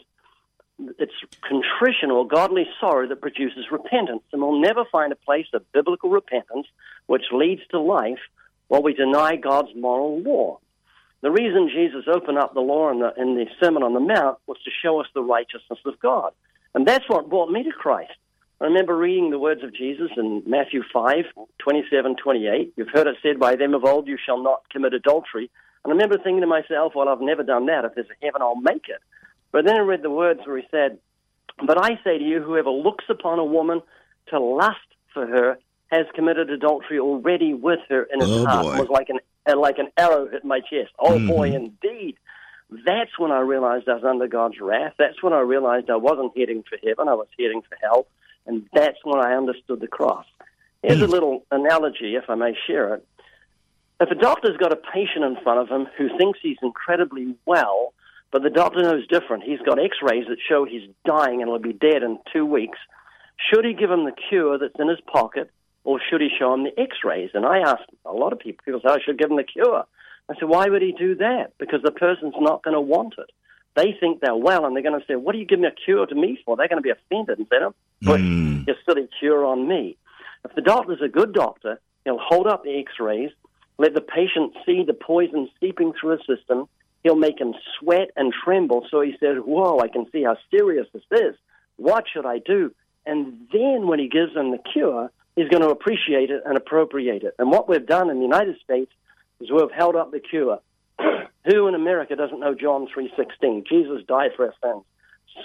[1.00, 5.72] it's contrition or godly sorrow that produces repentance, and we'll never find a place of
[5.72, 6.68] biblical repentance
[7.08, 8.20] which leads to life
[8.68, 10.60] while we deny God's moral law.
[11.22, 14.38] The reason Jesus opened up the law in the, in the Sermon on the Mount
[14.46, 16.32] was to show us the righteousness of God.
[16.76, 18.14] And that's what brought me to Christ.
[18.62, 21.26] I remember reading the words of Jesus in Matthew 5,
[21.60, 22.74] 27, 28.
[22.76, 25.50] You've heard it said by them of old, you shall not commit adultery.
[25.84, 27.86] And I remember thinking to myself, well, I've never done that.
[27.86, 29.02] If there's a heaven, I'll make it.
[29.52, 31.00] But then I read the words where he said,
[31.66, 33.82] But I say to you, whoever looks upon a woman
[34.30, 34.78] to lust
[35.14, 35.58] for her
[35.88, 38.66] has committed adultery already with her in his oh, heart.
[38.66, 38.74] Boy.
[38.74, 40.92] It was like an and like an arrow hit my chest.
[41.00, 41.28] Oh mm-hmm.
[41.28, 42.18] boy, indeed.
[42.86, 44.94] That's when I realized I was under God's wrath.
[45.00, 48.08] That's when I realized I wasn't heading for heaven, I was heading for hell.
[48.46, 50.26] And that's when I understood the cross.
[50.84, 53.06] Here's a little analogy, if I may share it.
[54.00, 57.94] If a doctor's got a patient in front of him who thinks he's incredibly well,
[58.32, 61.60] but the doctor knows different, he's got x rays that show he's dying and will
[61.60, 62.80] be dead in two weeks,
[63.52, 65.52] should he give him the cure that's in his pocket
[65.88, 67.30] or should he show him the x-rays?
[67.34, 69.86] And I asked a lot of people, people say, I should give him the cure.
[70.30, 71.54] I said, why would he do that?
[71.58, 73.30] Because the person's not going to want it.
[73.78, 75.86] They think they're well, and they're going to say, what are you giving me a
[75.86, 76.58] cure to me for?
[76.58, 77.58] They're going to be offended and say,
[78.04, 78.68] put mm.
[78.68, 79.96] your silly cure on me.
[80.44, 83.32] If the doctor's a good doctor, he'll hold up the x-rays,
[83.78, 86.68] let the patient see the poison seeping through his system.
[87.04, 88.86] He'll make him sweat and tremble.
[88.90, 91.36] So he says, whoa, I can see how serious this is.
[91.78, 92.74] What should I do?
[93.06, 97.24] And then when he gives them the cure, he's going to appreciate it and appropriate
[97.24, 97.36] it.
[97.40, 98.92] And what we've done in the United States
[99.40, 100.60] is we've held up the cure.
[101.46, 103.68] Who in America doesn't know John 3:16?
[103.68, 104.84] Jesus died for our sins.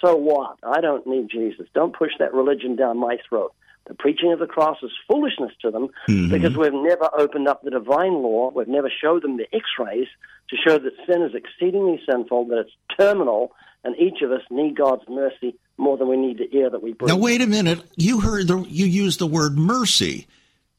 [0.00, 0.56] So what?
[0.62, 1.68] I don't need Jesus.
[1.74, 3.52] Don't push that religion down my throat.
[3.86, 6.30] The preaching of the cross is foolishness to them mm-hmm.
[6.30, 8.50] because we've never opened up the divine law.
[8.54, 10.06] We've never showed them the x rays
[10.52, 13.52] to show that sin is exceedingly sinful, that it's terminal,
[13.84, 16.92] and each of us need God's mercy more than we need the air that we
[16.92, 17.08] breathe.
[17.08, 17.80] Now, wait a minute.
[17.96, 20.28] You heard the, you used the word mercy.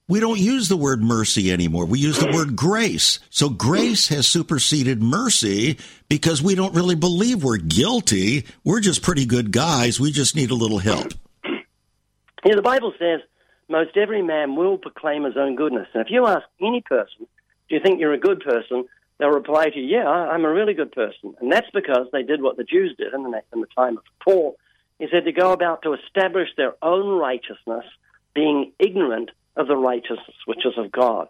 [0.08, 1.86] We don't use the word mercy anymore.
[1.86, 3.20] We use the word grace.
[3.30, 8.46] So grace has superseded mercy because we don't really believe we're guilty.
[8.64, 10.00] We're just pretty good guys.
[10.00, 11.14] We just need a little help.
[12.46, 13.22] Yeah, the Bible says
[13.70, 15.88] most every man will proclaim his own goodness.
[15.94, 17.26] And if you ask any person
[17.70, 18.86] Do you think you're a good person?
[19.18, 21.36] They'll reply to you, Yeah, I'm a really good person.
[21.40, 24.04] And that's because they did what the Jews did in the, in the time of
[24.24, 24.58] Paul.
[25.00, 27.86] He said to go about to establish their own righteousness,
[28.34, 31.28] being ignorant of the righteousness which is of God.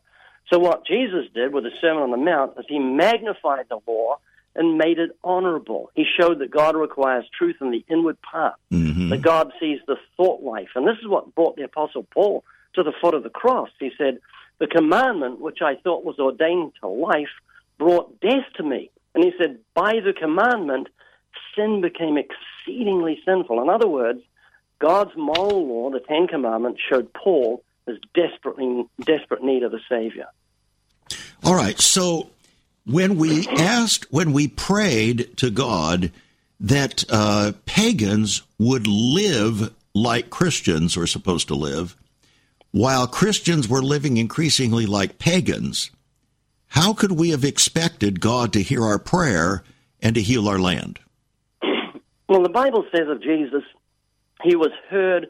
[0.51, 4.17] So, what Jesus did with the Sermon on the Mount is he magnified the law
[4.55, 5.89] and made it honorable.
[5.95, 9.09] He showed that God requires truth in the inward part, mm-hmm.
[9.09, 10.69] that God sees the thought life.
[10.75, 12.43] And this is what brought the Apostle Paul
[12.75, 13.69] to the foot of the cross.
[13.79, 14.19] He said,
[14.59, 17.29] The commandment which I thought was ordained to life
[17.77, 18.89] brought death to me.
[19.15, 20.89] And he said, By the commandment,
[21.55, 23.61] sin became exceedingly sinful.
[23.61, 24.21] In other words,
[24.79, 30.27] God's moral law, the Ten Commandments, showed Paul as desperately desperate need of a Savior.
[31.43, 32.29] All right, so
[32.85, 36.11] when we asked, when we prayed to God
[36.59, 41.95] that uh, pagans would live like Christians are supposed to live,
[42.71, 45.91] while Christians were living increasingly like pagans,
[46.73, 49.63] how could we have expected God to hear our prayer
[50.01, 50.99] and to heal our land?
[52.27, 53.61] Well, the Bible says of Jesus,
[54.41, 55.27] he was heard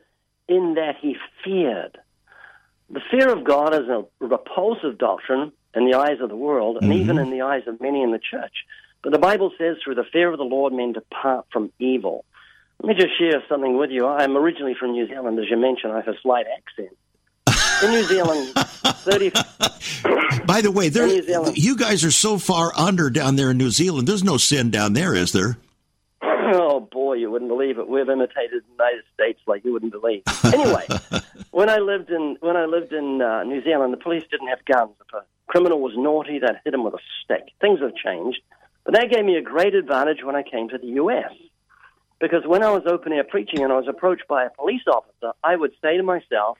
[0.47, 1.97] in that he feared.
[2.89, 6.89] The fear of God is a repulsive doctrine in the eyes of the world and
[6.89, 7.01] mm-hmm.
[7.01, 8.63] even in the eyes of many in the church.
[9.03, 12.23] But the Bible says, through the fear of the Lord, men depart from evil.
[12.81, 14.07] Let me just share something with you.
[14.07, 15.91] I'm originally from New Zealand, as you mentioned.
[15.91, 16.97] I have a slight accent.
[17.83, 19.29] In New Zealand, 30.
[20.45, 21.07] By the way, there,
[21.53, 24.07] you guys are so far under down there in New Zealand.
[24.07, 25.57] There's no sin down there, is there?
[26.21, 27.89] Oh boy, you wouldn't believe it.
[27.89, 30.23] We've imitated the United States like you wouldn't believe.
[30.45, 30.85] Anyway,
[31.51, 34.63] when I lived in when I lived in uh, New Zealand, the police didn't have
[34.63, 34.91] guns.
[35.01, 37.49] If a criminal was naughty, they'd hit him with a stick.
[37.59, 38.39] Things have changed,
[38.85, 41.33] but that gave me a great advantage when I came to the U.S.
[42.21, 45.33] Because when I was open air preaching and I was approached by a police officer,
[45.43, 46.57] I would say to myself,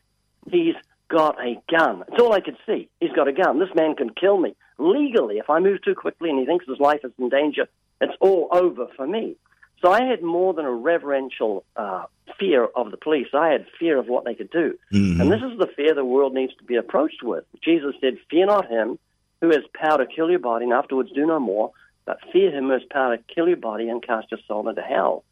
[0.50, 0.76] "He's
[1.10, 2.90] got a gun." It's all I could see.
[3.00, 3.60] He's got a gun.
[3.60, 6.80] This man can kill me legally if I move too quickly and he thinks his
[6.80, 7.68] life is in danger.
[8.02, 9.38] It's all over for me.
[9.82, 12.06] So I had more than a reverential uh,
[12.40, 13.28] fear of the police.
[13.34, 14.78] I had fear of what they could do.
[14.94, 15.22] Mm-hmm.
[15.22, 17.44] And this is the fear the world needs to be approached with.
[17.62, 18.98] Jesus said, Fear not him
[19.42, 21.72] who has power to kill your body and afterwards do no more,
[22.06, 24.82] but fear him who has power to kill your body and cast your soul into
[24.82, 25.26] hell.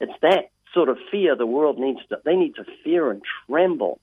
[0.00, 4.00] It's that sort of fear the world needs to, they need to fear and tremble.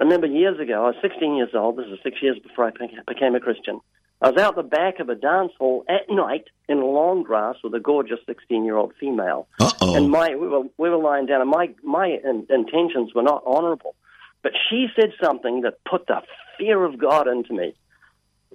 [0.00, 2.70] I remember years ago, I was 16 years old, this is six years before I
[3.06, 3.80] became a Christian.
[4.22, 7.74] I was out the back of a dance hall at night in long grass with
[7.74, 9.46] a gorgeous 16 year old female.
[9.60, 9.96] Uh-oh.
[9.96, 13.42] And my, we were, we were lying down, and my, my in, intentions were not
[13.46, 13.94] honorable.
[14.42, 16.22] But she said something that put the
[16.58, 17.74] fear of God into me.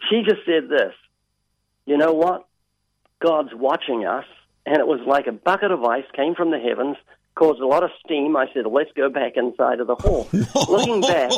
[0.10, 0.94] She just said this
[1.86, 2.48] You know what?
[3.22, 4.26] God's watching us.
[4.66, 6.98] And it was like a bucket of ice came from the heavens,
[7.36, 8.36] caused a lot of steam.
[8.36, 10.28] I said, Let's go back inside of the hall.
[10.70, 11.32] Looking back,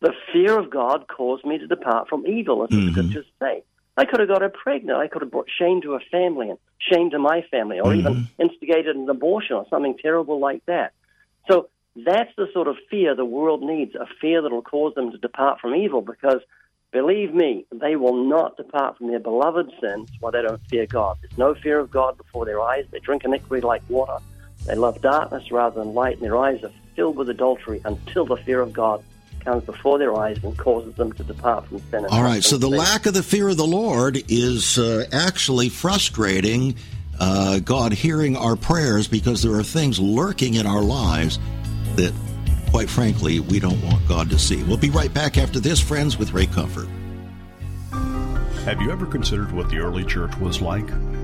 [0.00, 2.90] the fear of God caused me to depart from evil, as the mm-hmm.
[2.92, 3.62] scriptures say.
[3.96, 4.98] I could have got her pregnant.
[4.98, 8.00] I could have brought shame to her family and shame to my family, or mm-hmm.
[8.00, 10.92] even instigated an abortion or something terrible like that.
[11.50, 15.12] So that's the sort of fear the world needs a fear that will cause them
[15.12, 16.40] to depart from evil, because
[16.92, 21.18] believe me, they will not depart from their beloved sins while they don't fear God.
[21.22, 22.84] There's no fear of God before their eyes.
[22.90, 24.18] They drink iniquity like water.
[24.66, 28.36] They love darkness rather than light, and their eyes are filled with adultery until the
[28.36, 29.02] fear of God
[29.40, 32.06] comes before their eyes and causes them to depart from sin.
[32.06, 32.78] All right, so the sin.
[32.78, 36.76] lack of the fear of the Lord is uh, actually frustrating
[37.18, 41.38] uh, God hearing our prayers because there are things lurking in our lives
[41.96, 42.12] that,
[42.72, 44.62] quite frankly, we don't want God to see.
[44.62, 46.88] We'll be right back after this, friends, with Ray Comfort.
[48.64, 50.88] Have you ever considered what the early church was like?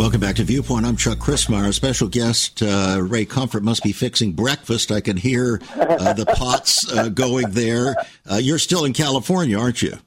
[0.00, 0.86] Welcome back to Viewpoint.
[0.86, 1.74] I'm Chuck Crismier.
[1.74, 4.90] Special guest uh, Ray Comfort must be fixing breakfast.
[4.90, 7.94] I can hear uh, the pots uh, going there.
[8.28, 9.98] Uh, you're still in California, aren't you?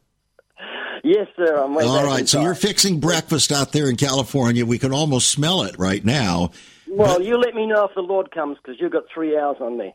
[1.03, 1.63] Yes, sir.
[1.63, 4.65] I'm All right, so you're fixing breakfast out there in California.
[4.65, 6.49] We can almost smell it right now.
[6.87, 7.25] Well, but...
[7.27, 9.93] you let me know if the Lord comes because you've got three hours on me.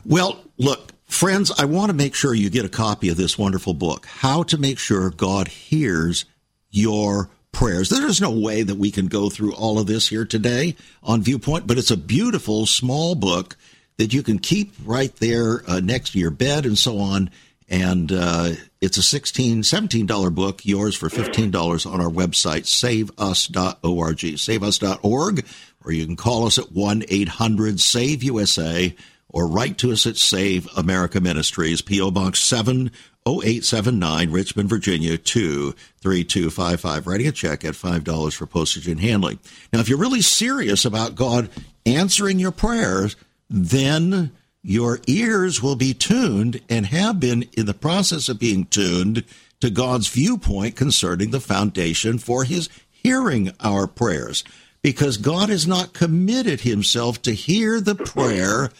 [0.04, 3.72] well, look, friends, I want to make sure you get a copy of this wonderful
[3.72, 6.24] book, How to Make Sure God Hears
[6.68, 7.88] Your prayers.
[7.90, 11.66] There's no way that we can go through all of this here today on Viewpoint,
[11.66, 13.56] but it's a beautiful small book
[13.98, 17.30] that you can keep right there uh, next to your bed and so on.
[17.68, 24.18] And uh, it's a $16, $17 book, yours for $15 on our website, saveus.org.
[24.18, 25.46] Saveus.org,
[25.84, 28.94] or you can call us at 1 800 SAVE USA
[29.32, 32.10] or write to us at Save America Ministries, P.O.
[32.10, 32.90] Box 7
[33.26, 37.06] 0879 Richmond, Virginia 23255.
[37.06, 39.38] Writing a check at $5 for postage and handling.
[39.72, 41.48] Now, if you're really serious about God
[41.86, 43.16] answering your prayers,
[43.48, 49.24] then your ears will be tuned and have been in the process of being tuned
[49.60, 54.42] to God's viewpoint concerning the foundation for his hearing our prayers.
[54.82, 58.70] Because God has not committed himself to hear the prayer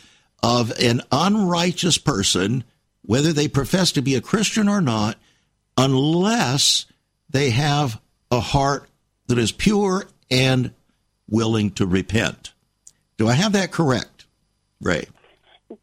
[0.43, 2.65] of an unrighteous person
[3.05, 5.17] whether they profess to be a Christian or not,
[5.77, 6.87] unless
[7.31, 8.01] they have
[8.31, 8.89] a heart
[9.27, 10.73] that is pure and
[11.29, 12.53] willing to repent.
[13.17, 14.27] Do I have that correct,
[14.81, 15.07] Ray?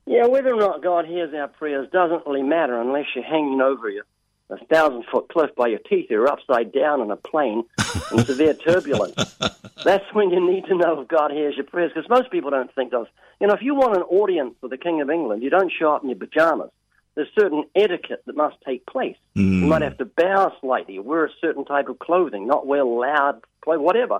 [0.05, 3.89] Yeah, whether or not God hears our prayers doesn't really matter unless you're hanging over
[3.89, 4.03] you
[4.49, 6.07] a thousand foot cliff by your teeth.
[6.09, 7.63] You're upside down in a plane
[8.11, 9.35] in severe turbulence.
[9.83, 12.73] That's when you need to know if God hears your prayers, because most people don't
[12.73, 13.07] think of.
[13.39, 15.93] You know, if you want an audience for the King of England, you don't show
[15.93, 16.71] up in your pajamas
[17.15, 19.17] there's certain etiquette that must take place.
[19.35, 19.61] Mm.
[19.61, 23.41] You might have to bow slightly, wear a certain type of clothing, not wear loud
[23.61, 24.19] clothing, whatever.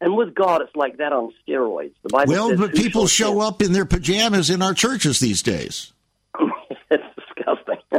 [0.00, 1.92] And with God, it's like that on steroids.
[2.02, 5.92] The Bible well, but people show up in their pajamas in our churches these days.
[6.90, 7.78] it's disgusting.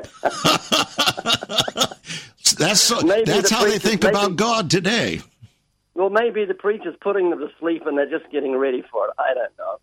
[2.58, 5.22] that's so, that's the how they think maybe, about God today.
[5.94, 9.14] Well, maybe the preacher's putting them to sleep and they're just getting ready for it.
[9.18, 9.78] I don't know.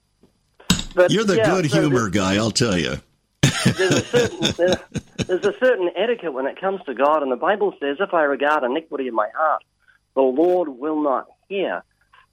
[0.94, 3.00] But, You're the yeah, good so humor guy, I'll tell you
[3.42, 4.78] there's a certain
[5.26, 8.22] there's a certain etiquette when it comes to God, and the Bible says, "If I
[8.22, 9.62] regard iniquity in my heart,
[10.14, 11.82] the Lord will not hear."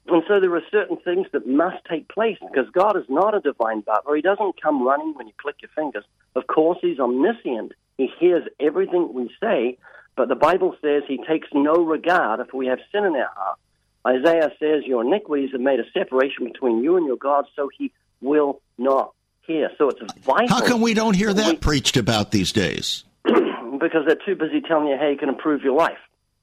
[0.08, 3.40] And so there are certain things that must take place because God is not a
[3.40, 4.16] divine butler.
[4.16, 6.04] He doesn't come running when you click your fingers.
[6.34, 7.72] Of course, He's omniscient.
[7.98, 9.76] He hears everything we say,
[10.16, 13.58] but the Bible says He takes no regard if we have sin in our heart.
[14.06, 17.92] Isaiah says, Your iniquities have made a separation between you and your God, so He
[18.20, 19.12] will not
[19.48, 19.70] hear.
[19.78, 20.48] So it's vital.
[20.48, 23.04] How come we don't hear that we, preached about these days?
[23.24, 25.98] because they're too busy telling you how you can improve your life.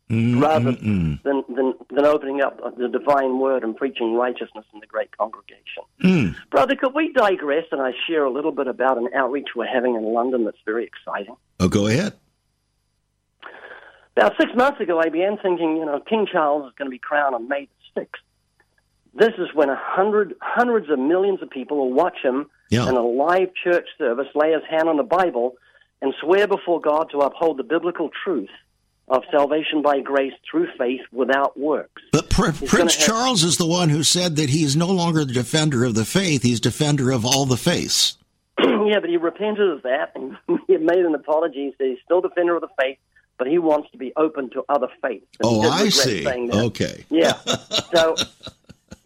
[0.10, 0.40] Mm-mm-mm.
[0.40, 5.16] rather than, than than opening up the divine word and preaching righteousness in the great
[5.18, 5.82] congregation.
[6.04, 6.36] Mm.
[6.52, 9.96] Brother, could we digress and I share a little bit about an outreach we're having
[9.96, 11.36] in London that's very exciting?
[11.60, 12.14] Oh, go ahead.
[14.16, 17.00] About six months ago, I began thinking, you know, King Charles is going to be
[17.00, 18.08] crowned on May 6th.
[19.16, 22.88] This is when a hundred, hundreds of millions of people will watch him yeah.
[22.90, 25.56] in a live church service, lay his hand on the Bible,
[26.02, 28.50] and swear before God to uphold the biblical truth
[29.08, 32.02] of salvation by grace through faith without works.
[32.12, 33.06] But Pr- Prince have...
[33.06, 36.42] Charles is the one who said that he's no longer the defender of the faith,
[36.42, 38.18] he's defender of all the faiths.
[38.60, 40.38] yeah, but he repented of that and
[40.68, 41.66] he made an apology.
[41.66, 42.98] He said he's still defender of the faith,
[43.38, 45.28] but he wants to be open to other faiths.
[45.40, 46.28] And oh, I see.
[46.28, 47.06] Okay.
[47.10, 47.38] Yeah.
[47.94, 48.16] So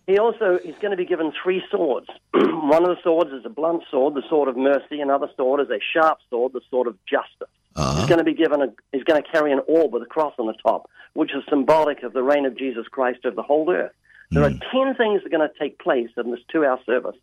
[0.10, 2.08] he also is going to be given three swords.
[2.34, 5.02] One of the swords is a blunt sword, the sword of mercy.
[5.02, 7.54] Another sword is a sharp sword, the sword of justice.
[7.76, 8.00] Uh-huh.
[8.00, 8.74] He's going to be given a.
[8.92, 12.02] He's going to carry an orb with a cross on the top, which is symbolic
[12.02, 13.92] of the reign of Jesus Christ over the whole earth.
[14.32, 14.48] There mm.
[14.48, 14.78] are hmm.
[14.88, 17.16] ten things that are going to take place in this two-hour service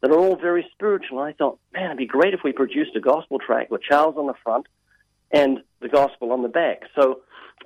[0.00, 1.18] that are all very spiritual.
[1.18, 4.26] I thought, man, it'd be great if we produced a gospel tract with Charles on
[4.26, 4.66] the front
[5.30, 6.84] and the gospel on the back.
[6.94, 7.20] So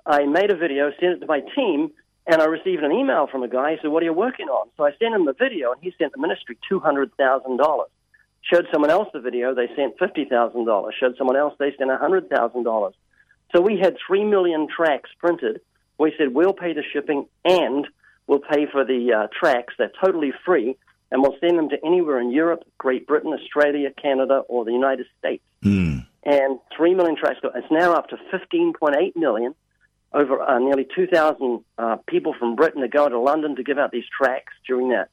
[0.04, 1.92] I made a video, sent it to my team,
[2.26, 4.68] and I received an email from a guy He said, What are you working on?
[4.76, 7.84] So I sent him the video, and he sent the ministry $200,000.
[8.42, 10.90] Showed someone else the video, they sent $50,000.
[10.98, 12.92] Showed someone else, they sent $100,000.
[13.54, 15.60] So we had 3 million tracts printed.
[15.98, 17.86] We said, We'll pay the shipping and
[18.26, 19.74] we'll pay for the uh, tracts.
[19.78, 20.76] They're totally free,
[21.12, 25.06] and we'll send them to anywhere in Europe, Great Britain, Australia, Canada, or the United
[25.18, 25.44] States.
[25.62, 26.06] Mm.
[26.24, 27.40] And 3 million tracts.
[27.54, 29.54] It's now up to 15.8 million
[30.12, 33.90] over uh, nearly 2,000 uh, people from Britain are going to London to give out
[33.90, 35.08] these tracts during that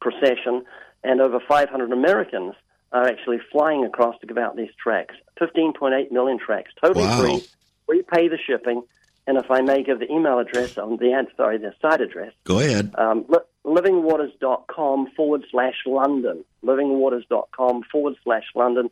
[0.00, 0.64] procession,
[1.04, 2.54] and over 500 Americans
[2.92, 5.14] are actually flying across to give out these tracts.
[5.40, 7.20] 15.8 million tracts, totally wow.
[7.20, 7.42] free.
[7.88, 8.82] We pay the shipping,
[9.26, 12.32] And if I may give the email address on the ad, sorry, the site address.
[12.44, 12.94] Go ahead.
[12.96, 16.44] Um, li- livingwaters.com forward slash London.
[16.64, 18.90] Livingwaters.com forward slash London.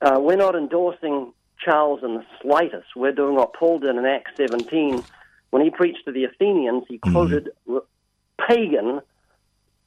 [0.00, 1.32] Uh, we're not endorsing
[1.64, 2.88] Charles in the slightest.
[2.96, 5.02] We're doing what Paul did in Acts 17.
[5.50, 7.82] When he preached to the Athenians, he quoted r-
[8.48, 9.00] pagan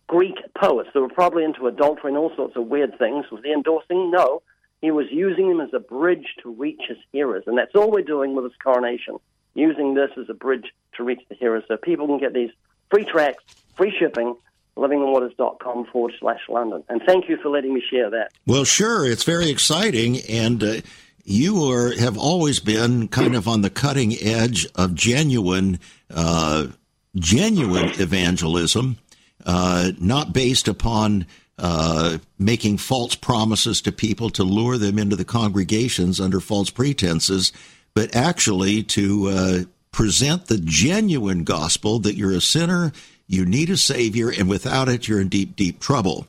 [0.07, 3.25] Greek poets that were probably into adultery and all sorts of weird things.
[3.31, 4.11] Was he endorsing?
[4.11, 4.41] No.
[4.81, 7.45] He was using them as a bridge to reach his hearers.
[7.47, 9.17] And that's all we're doing with this coronation,
[9.53, 10.65] using this as a bridge
[10.97, 12.51] to reach the hearers so people can get these
[12.91, 13.43] free tracts,
[13.75, 14.35] free shipping,
[14.75, 16.83] livingwaters.com forward slash London.
[16.89, 18.31] And thank you for letting me share that.
[18.45, 19.05] Well, sure.
[19.05, 20.17] It's very exciting.
[20.29, 20.81] And uh,
[21.23, 25.79] you are, have always been kind of on the cutting edge of genuine,
[26.13, 26.67] uh,
[27.15, 28.97] genuine evangelism,
[29.45, 31.25] uh, not based upon
[31.57, 37.53] uh, making false promises to people to lure them into the congregations under false pretenses,
[37.93, 39.59] but actually to uh,
[39.91, 42.91] present the genuine gospel that you're a sinner,
[43.27, 46.27] you need a savior, and without it, you're in deep, deep trouble.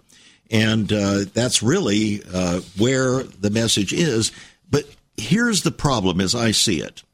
[0.50, 4.30] And uh, that's really uh, where the message is.
[4.74, 7.04] But here's the problem as I see it.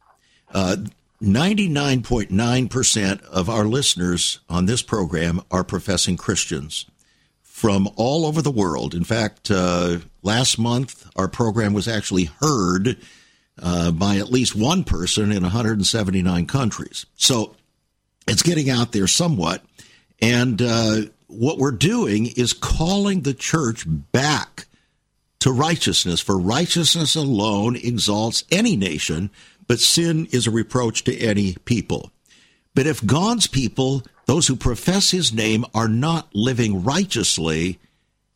[0.50, 0.76] Uh,
[1.20, 6.86] 99.9% of our listeners on this program are professing Christians
[7.42, 8.94] from all over the world.
[8.94, 12.96] In fact, uh, last month, our program was actually heard
[13.60, 17.04] uh, by at least one person in 179 countries.
[17.16, 17.56] So
[18.26, 19.62] it's getting out there somewhat.
[20.22, 24.64] And uh, what we're doing is calling the church back
[25.40, 29.30] to righteousness, for righteousness alone exalts any nation,
[29.66, 32.10] but sin is a reproach to any people.
[32.74, 37.78] But if God's people, those who profess his name, are not living righteously,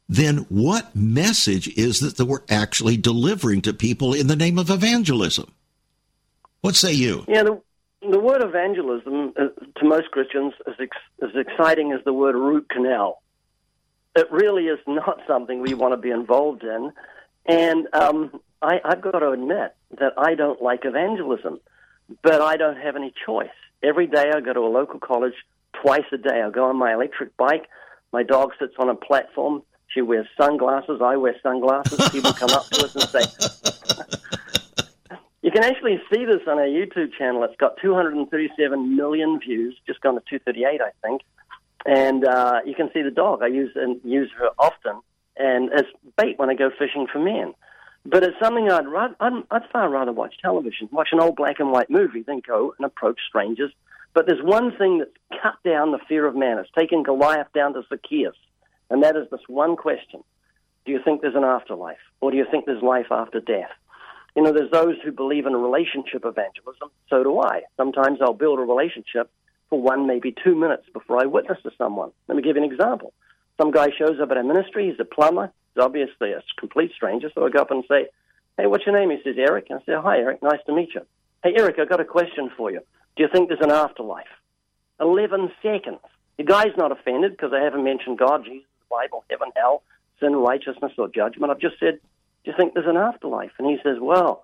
[0.09, 5.51] then what message is that we're actually delivering to people in the name of evangelism?
[6.61, 7.25] What say you?
[7.29, 7.61] Yeah, the,
[8.11, 9.49] the word evangelism uh,
[9.79, 13.23] to most Christians is ex- as exciting as the word root canal.
[14.17, 16.93] It really is not something we want to be involved in.
[17.47, 21.61] And um, I, I've got to admit that I don't like evangelism,
[22.23, 23.49] but I don't have any choice.
[23.83, 25.35] Every day I go to a local college
[25.73, 26.43] twice a day.
[26.43, 27.69] I go on my electric bike.
[28.13, 29.63] My dog sits on a platform.
[29.89, 31.01] She wears sunglasses.
[31.03, 32.09] I wear sunglasses.
[32.11, 33.25] People come up to us and say,
[35.43, 37.45] You can actually see this on our YouTube channel.
[37.45, 41.21] It's got 237 million views, just gone to 238, I think.
[41.85, 43.43] And uh, you can see the dog.
[43.43, 45.01] I use and use her often,
[45.37, 45.85] and as
[46.17, 47.55] bait when I go fishing for men.
[48.07, 51.59] But it's something I'd, rather, I'd, I'd far rather watch television, watch an old black
[51.59, 53.73] and white movie than go and approach strangers.
[54.15, 56.59] But there's one thing that's cut down the fear of man.
[56.59, 58.37] It's taken Goliath down to Zacchaeus,
[58.89, 60.23] and that is this one question:
[60.87, 63.71] Do you think there's an afterlife, or do you think there's life after death?
[64.37, 66.91] You know, there's those who believe in a relationship evangelism.
[67.09, 67.63] So do I.
[67.77, 69.31] Sometimes I'll build a relationship
[69.75, 72.13] for one, maybe two minutes before I witness to someone.
[72.29, 73.13] Let me give you an example.
[73.61, 74.89] Some guy shows up at a ministry.
[74.89, 75.53] He's a plumber.
[75.75, 77.29] He's obviously a complete stranger.
[77.35, 78.07] So I go up and say,
[78.57, 79.11] Hey, what's your name?
[79.11, 79.67] He says, Eric.
[79.71, 80.45] I say, Hi, Eric.
[80.45, 81.01] Nice to meet you.
[81.43, 82.81] Hey, Eric, I've got a question for you.
[83.17, 84.31] Do you think there's an afterlife?
[85.01, 85.99] 11 seconds.
[86.37, 89.83] The guy's not offended because I haven't mentioned God, Jesus, the Bible, heaven, hell,
[90.21, 91.51] sin, righteousness, or judgment.
[91.51, 91.99] I've just said,
[92.45, 93.53] Do you think there's an afterlife?
[93.59, 94.44] And he says, Well,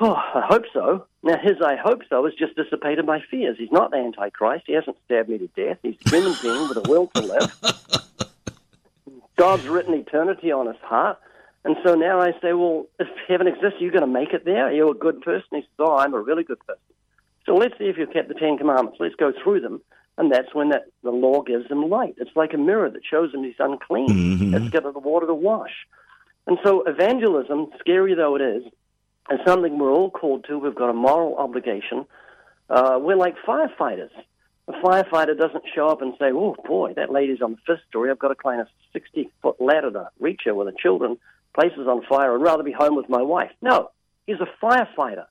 [0.00, 1.06] oh, I hope so.
[1.22, 3.56] Now, his I hope so has just dissipated my fears.
[3.58, 4.64] He's not the Antichrist.
[4.66, 5.78] He hasn't stabbed me to death.
[5.82, 7.60] He's a human being with a will to live.
[9.36, 11.18] God's written eternity on his heart.
[11.64, 14.44] And so now I say, well, if heaven exists, are you going to make it
[14.44, 14.66] there?
[14.68, 15.48] Are you a good person?
[15.50, 16.80] He says, oh, I'm a really good person.
[17.44, 18.98] So let's see if you've kept the Ten Commandments.
[19.00, 19.82] Let's go through them.
[20.18, 22.14] And that's when that, the law gives him light.
[22.18, 24.08] It's like a mirror that shows him he's unclean.
[24.08, 24.54] Mhm.
[24.54, 25.86] It's got the water to wash.
[26.46, 28.62] And so evangelism, scary though it is,
[29.30, 30.58] is something we're all called to.
[30.58, 32.06] We've got a moral obligation.
[32.68, 34.10] Uh, we're like firefighters.
[34.68, 38.10] A firefighter doesn't show up and say, oh, boy, that lady's on the fifth story.
[38.10, 41.18] I've got to climb a 60-foot ladder to reach her with the children.
[41.54, 42.34] Place is on fire.
[42.34, 43.50] I'd rather be home with my wife.
[43.62, 43.90] No,
[44.26, 45.26] he's a firefighter.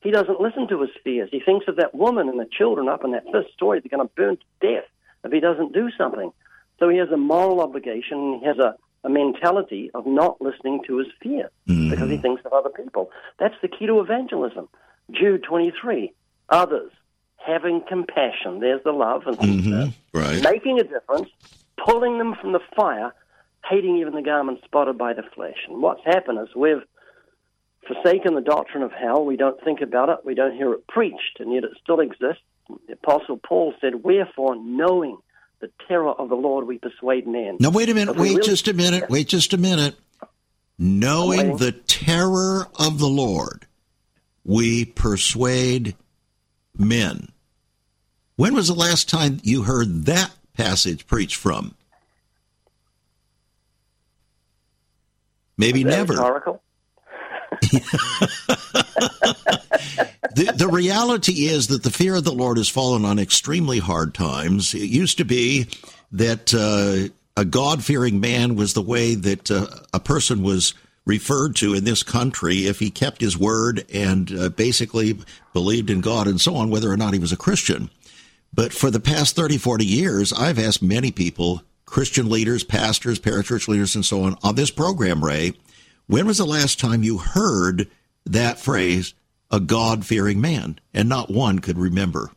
[0.00, 1.28] He doesn't listen to his fears.
[1.30, 3.80] He thinks of that woman and the children up in that fifth story.
[3.80, 4.88] They're going to burn to death
[5.24, 6.32] if he doesn't do something.
[6.78, 8.38] So he has a moral obligation.
[8.40, 8.76] He has a,
[9.08, 11.50] a mentality of not listening to his fear
[11.90, 13.10] because he thinks of other people.
[13.38, 14.68] That's the key to evangelism.
[15.10, 16.12] Jude 23,
[16.50, 16.92] others,
[17.36, 18.60] having compassion.
[18.60, 19.92] There's the love and Mhm.
[20.12, 20.42] Right.
[20.42, 21.30] making a difference,
[21.78, 23.14] pulling them from the fire,
[23.64, 25.58] hating even the garment spotted by the flesh.
[25.66, 26.84] And what's happened is we've
[27.86, 29.24] forsaken the doctrine of hell.
[29.24, 30.18] We don't think about it.
[30.24, 32.42] We don't hear it preached, and yet it still exists.
[32.86, 35.16] The Apostle Paul said, Wherefore, knowing
[35.60, 37.56] the terror of the Lord, we persuade men.
[37.60, 38.16] Now, wait a minute.
[38.16, 39.08] Wait really- just a minute.
[39.10, 39.96] Wait just a minute.
[40.78, 43.66] Knowing the terror of the Lord,
[44.44, 45.96] we persuade
[46.76, 47.32] men.
[48.36, 51.74] When was the last time you heard that passage preached from?
[55.56, 56.12] Maybe never.
[56.12, 56.62] Rhetorical?
[60.34, 64.14] the, the reality is that the fear of the Lord has fallen on extremely hard
[64.14, 64.74] times.
[64.74, 65.66] It used to be
[66.12, 71.56] that uh, a God fearing man was the way that uh, a person was referred
[71.56, 75.18] to in this country if he kept his word and uh, basically
[75.54, 77.90] believed in God and so on, whether or not he was a Christian.
[78.52, 83.68] But for the past 30, 40 years, I've asked many people, Christian leaders, pastors, parachurch
[83.68, 85.54] leaders, and so on, on this program, Ray,
[86.08, 87.88] when was the last time you heard
[88.26, 89.14] that phrase,
[89.50, 90.80] a God fearing man?
[90.92, 92.30] And not one could remember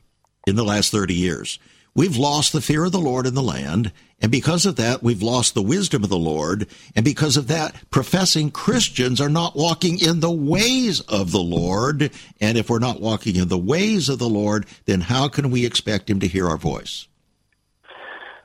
[0.46, 1.58] in the last 30 years.
[1.94, 3.92] We've lost the fear of the Lord in the land,
[4.22, 7.76] and because of that, we've lost the wisdom of the Lord, and because of that,
[7.90, 13.02] professing Christians are not walking in the ways of the Lord, and if we're not
[13.02, 16.48] walking in the ways of the Lord, then how can we expect Him to hear
[16.48, 17.08] our voice?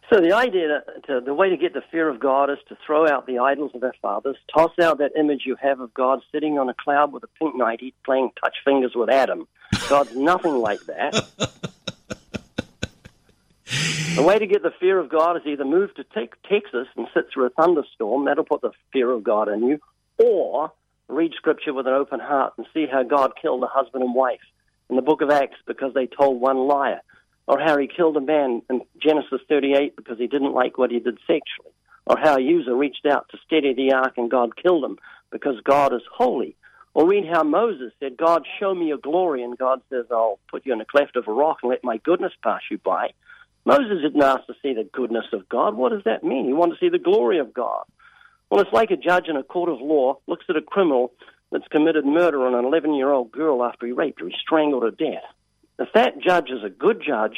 [0.09, 3.09] So the idea, to, the way to get the fear of God is to throw
[3.09, 6.59] out the idols of our fathers, toss out that image you have of God sitting
[6.59, 9.49] on a cloud with a pink nightie playing touch fingers with Adam.
[9.89, 11.13] God's nothing like that.
[14.15, 17.27] The way to get the fear of God is either move to Texas and sit
[17.31, 19.79] through a thunderstorm, that'll put the fear of God in you,
[20.19, 20.73] or
[21.09, 24.41] read Scripture with an open heart and see how God killed a husband and wife
[24.89, 27.03] in the book of Acts because they told one liar,
[27.47, 30.99] or how he killed a man in Genesis 38 because he didn't like what he
[30.99, 31.73] did sexually,
[32.07, 34.99] or how Uzzah reached out to steady the ark and God killed him
[35.31, 36.57] because God is holy.
[36.95, 40.65] Or read how Moses said, God, show me your glory, and God says, I'll put
[40.65, 43.11] you in a cleft of a rock and let my goodness pass you by.
[43.67, 45.75] Moses didn't ask to see the goodness of God.
[45.75, 46.47] What does that mean?
[46.47, 47.85] He wanted to see the glory of God.
[48.49, 51.13] Well, it's like a judge in a court of law looks at a criminal
[51.53, 54.83] that's committed murder on an 11 year old girl after he raped her, he strangled
[54.83, 55.25] her to death.
[55.79, 57.37] If that judge is a good judge,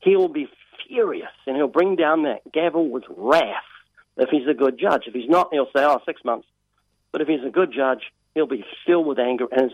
[0.00, 0.48] he will be
[0.86, 3.62] furious and he'll bring down that gavel with wrath
[4.16, 5.04] if he's a good judge.
[5.06, 6.46] If he's not, he'll say, oh, six months.
[7.12, 8.02] But if he's a good judge,
[8.34, 9.72] he'll be filled with anger, and his,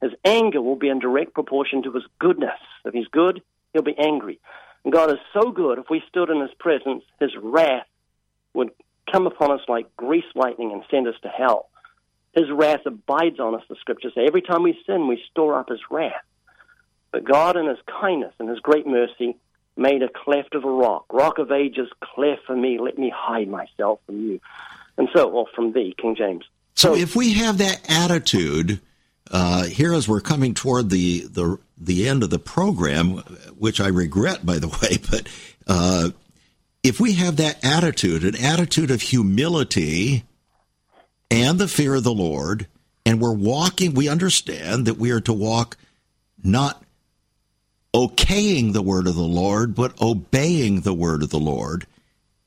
[0.00, 2.60] his anger will be in direct proportion to his goodness.
[2.84, 3.42] If he's good,
[3.72, 4.38] he'll be angry.
[4.86, 7.88] And God is so good, if we stood in His presence, His wrath
[8.54, 8.70] would
[9.10, 11.70] come upon us like grease lightning and send us to hell.
[12.36, 14.26] His wrath abides on us, the scriptures say.
[14.28, 16.22] Every time we sin, we store up His wrath.
[17.16, 19.38] But God, in His kindness and His great mercy,
[19.74, 21.06] made a cleft of a rock.
[21.10, 22.78] Rock of ages, cleft for me.
[22.78, 24.38] Let me hide myself from you.
[24.98, 26.44] And so, well, from thee, King James.
[26.74, 28.82] So, so if we have that attitude,
[29.30, 33.12] uh, here as we're coming toward the, the the end of the program,
[33.56, 35.26] which I regret, by the way, but
[35.66, 36.10] uh,
[36.82, 40.24] if we have that attitude, an attitude of humility
[41.30, 42.66] and the fear of the Lord,
[43.06, 45.78] and we're walking, we understand that we are to walk
[46.44, 46.82] not
[47.94, 51.86] okaying the word of the Lord, but obeying the word of the Lord.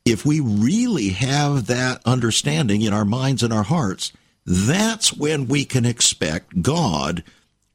[0.05, 4.11] If we really have that understanding in our minds and our hearts,
[4.45, 7.23] that's when we can expect God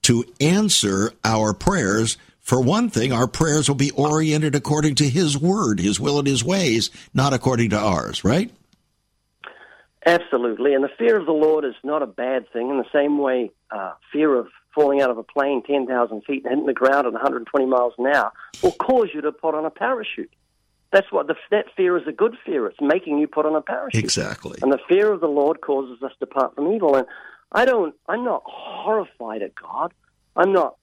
[0.02, 2.16] to answer our prayers.
[2.40, 6.26] For one thing, our prayers will be oriented according to His word, His will, and
[6.26, 8.50] His ways, not according to ours, right?
[10.06, 10.74] Absolutely.
[10.74, 12.68] And the fear of the Lord is not a bad thing.
[12.68, 16.50] In the same way, uh, fear of falling out of a plane 10,000 feet and
[16.50, 19.70] hitting the ground at 120 miles an hour will cause you to put on a
[19.70, 20.30] parachute.
[20.92, 22.66] That's what the, that fear is a good fear.
[22.66, 24.04] It's making you put on a parachute.
[24.04, 24.58] Exactly.
[24.62, 26.94] And the fear of the Lord causes us to depart from evil.
[26.94, 27.06] And
[27.50, 27.94] I don't.
[28.08, 29.92] I'm not horrified at God.
[30.36, 30.76] I'm not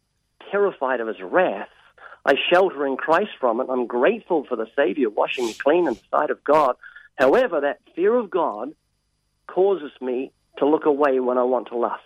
[0.52, 1.70] terrified of His wrath.
[2.26, 3.68] I shelter in Christ from it.
[3.70, 6.76] I'm grateful for the Savior washing me clean in the sight of God.
[7.16, 8.74] However, that fear of God
[9.48, 12.04] causes me to look away when I want to lust.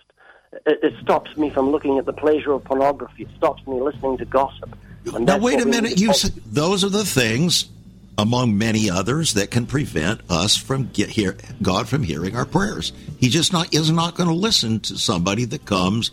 [0.66, 3.24] It, it stops me from looking at the pleasure of pornography.
[3.24, 4.76] It stops me listening to gossip.
[5.06, 5.99] now, wait a minute.
[5.99, 7.70] You said those are the things
[8.18, 12.93] among many others that can prevent us from get here, God from hearing our prayers.
[13.20, 16.12] He just not is not going to listen to somebody that comes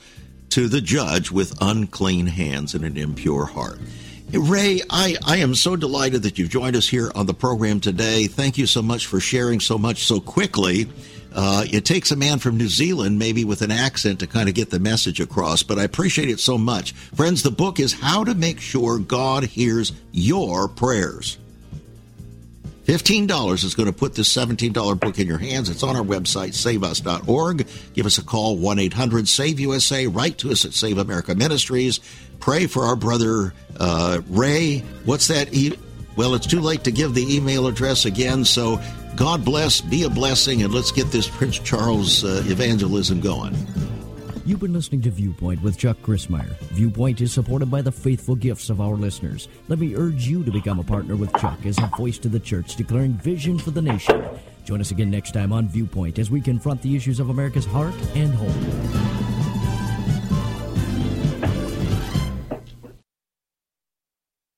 [0.50, 3.78] to the judge with unclean hands and an impure heart.
[4.32, 8.26] Ray, I, I am so delighted that you've joined us here on the program today.
[8.26, 10.88] Thank you so much for sharing so much so quickly.
[11.34, 14.54] Uh, it takes a man from New Zealand, maybe with an accent, to kind of
[14.54, 16.92] get the message across, but I appreciate it so much.
[16.92, 21.38] Friends, the book is How to Make Sure God Hears Your Prayers.
[22.84, 25.70] $15 is going to put this $17 book in your hands.
[25.70, 27.66] It's on our website, saveus.org.
[27.94, 30.06] Give us a call, 1 800 SAVE USA.
[30.08, 32.00] Write to us at Save America Ministries.
[32.40, 34.80] Pray for our brother uh, Ray.
[35.04, 35.54] What's that?
[35.54, 35.78] E-
[36.16, 38.44] well, it's too late to give the email address again.
[38.44, 38.80] So
[39.16, 43.54] God bless, be a blessing, and let's get this Prince Charles uh, evangelism going.
[44.44, 46.56] You've been listening to Viewpoint with Chuck Crismier.
[46.72, 49.48] Viewpoint is supported by the faithful gifts of our listeners.
[49.68, 52.40] Let me urge you to become a partner with Chuck as a voice to the
[52.40, 54.24] church declaring vision for the nation.
[54.64, 57.94] Join us again next time on Viewpoint as we confront the issues of America's heart
[58.14, 59.21] and home.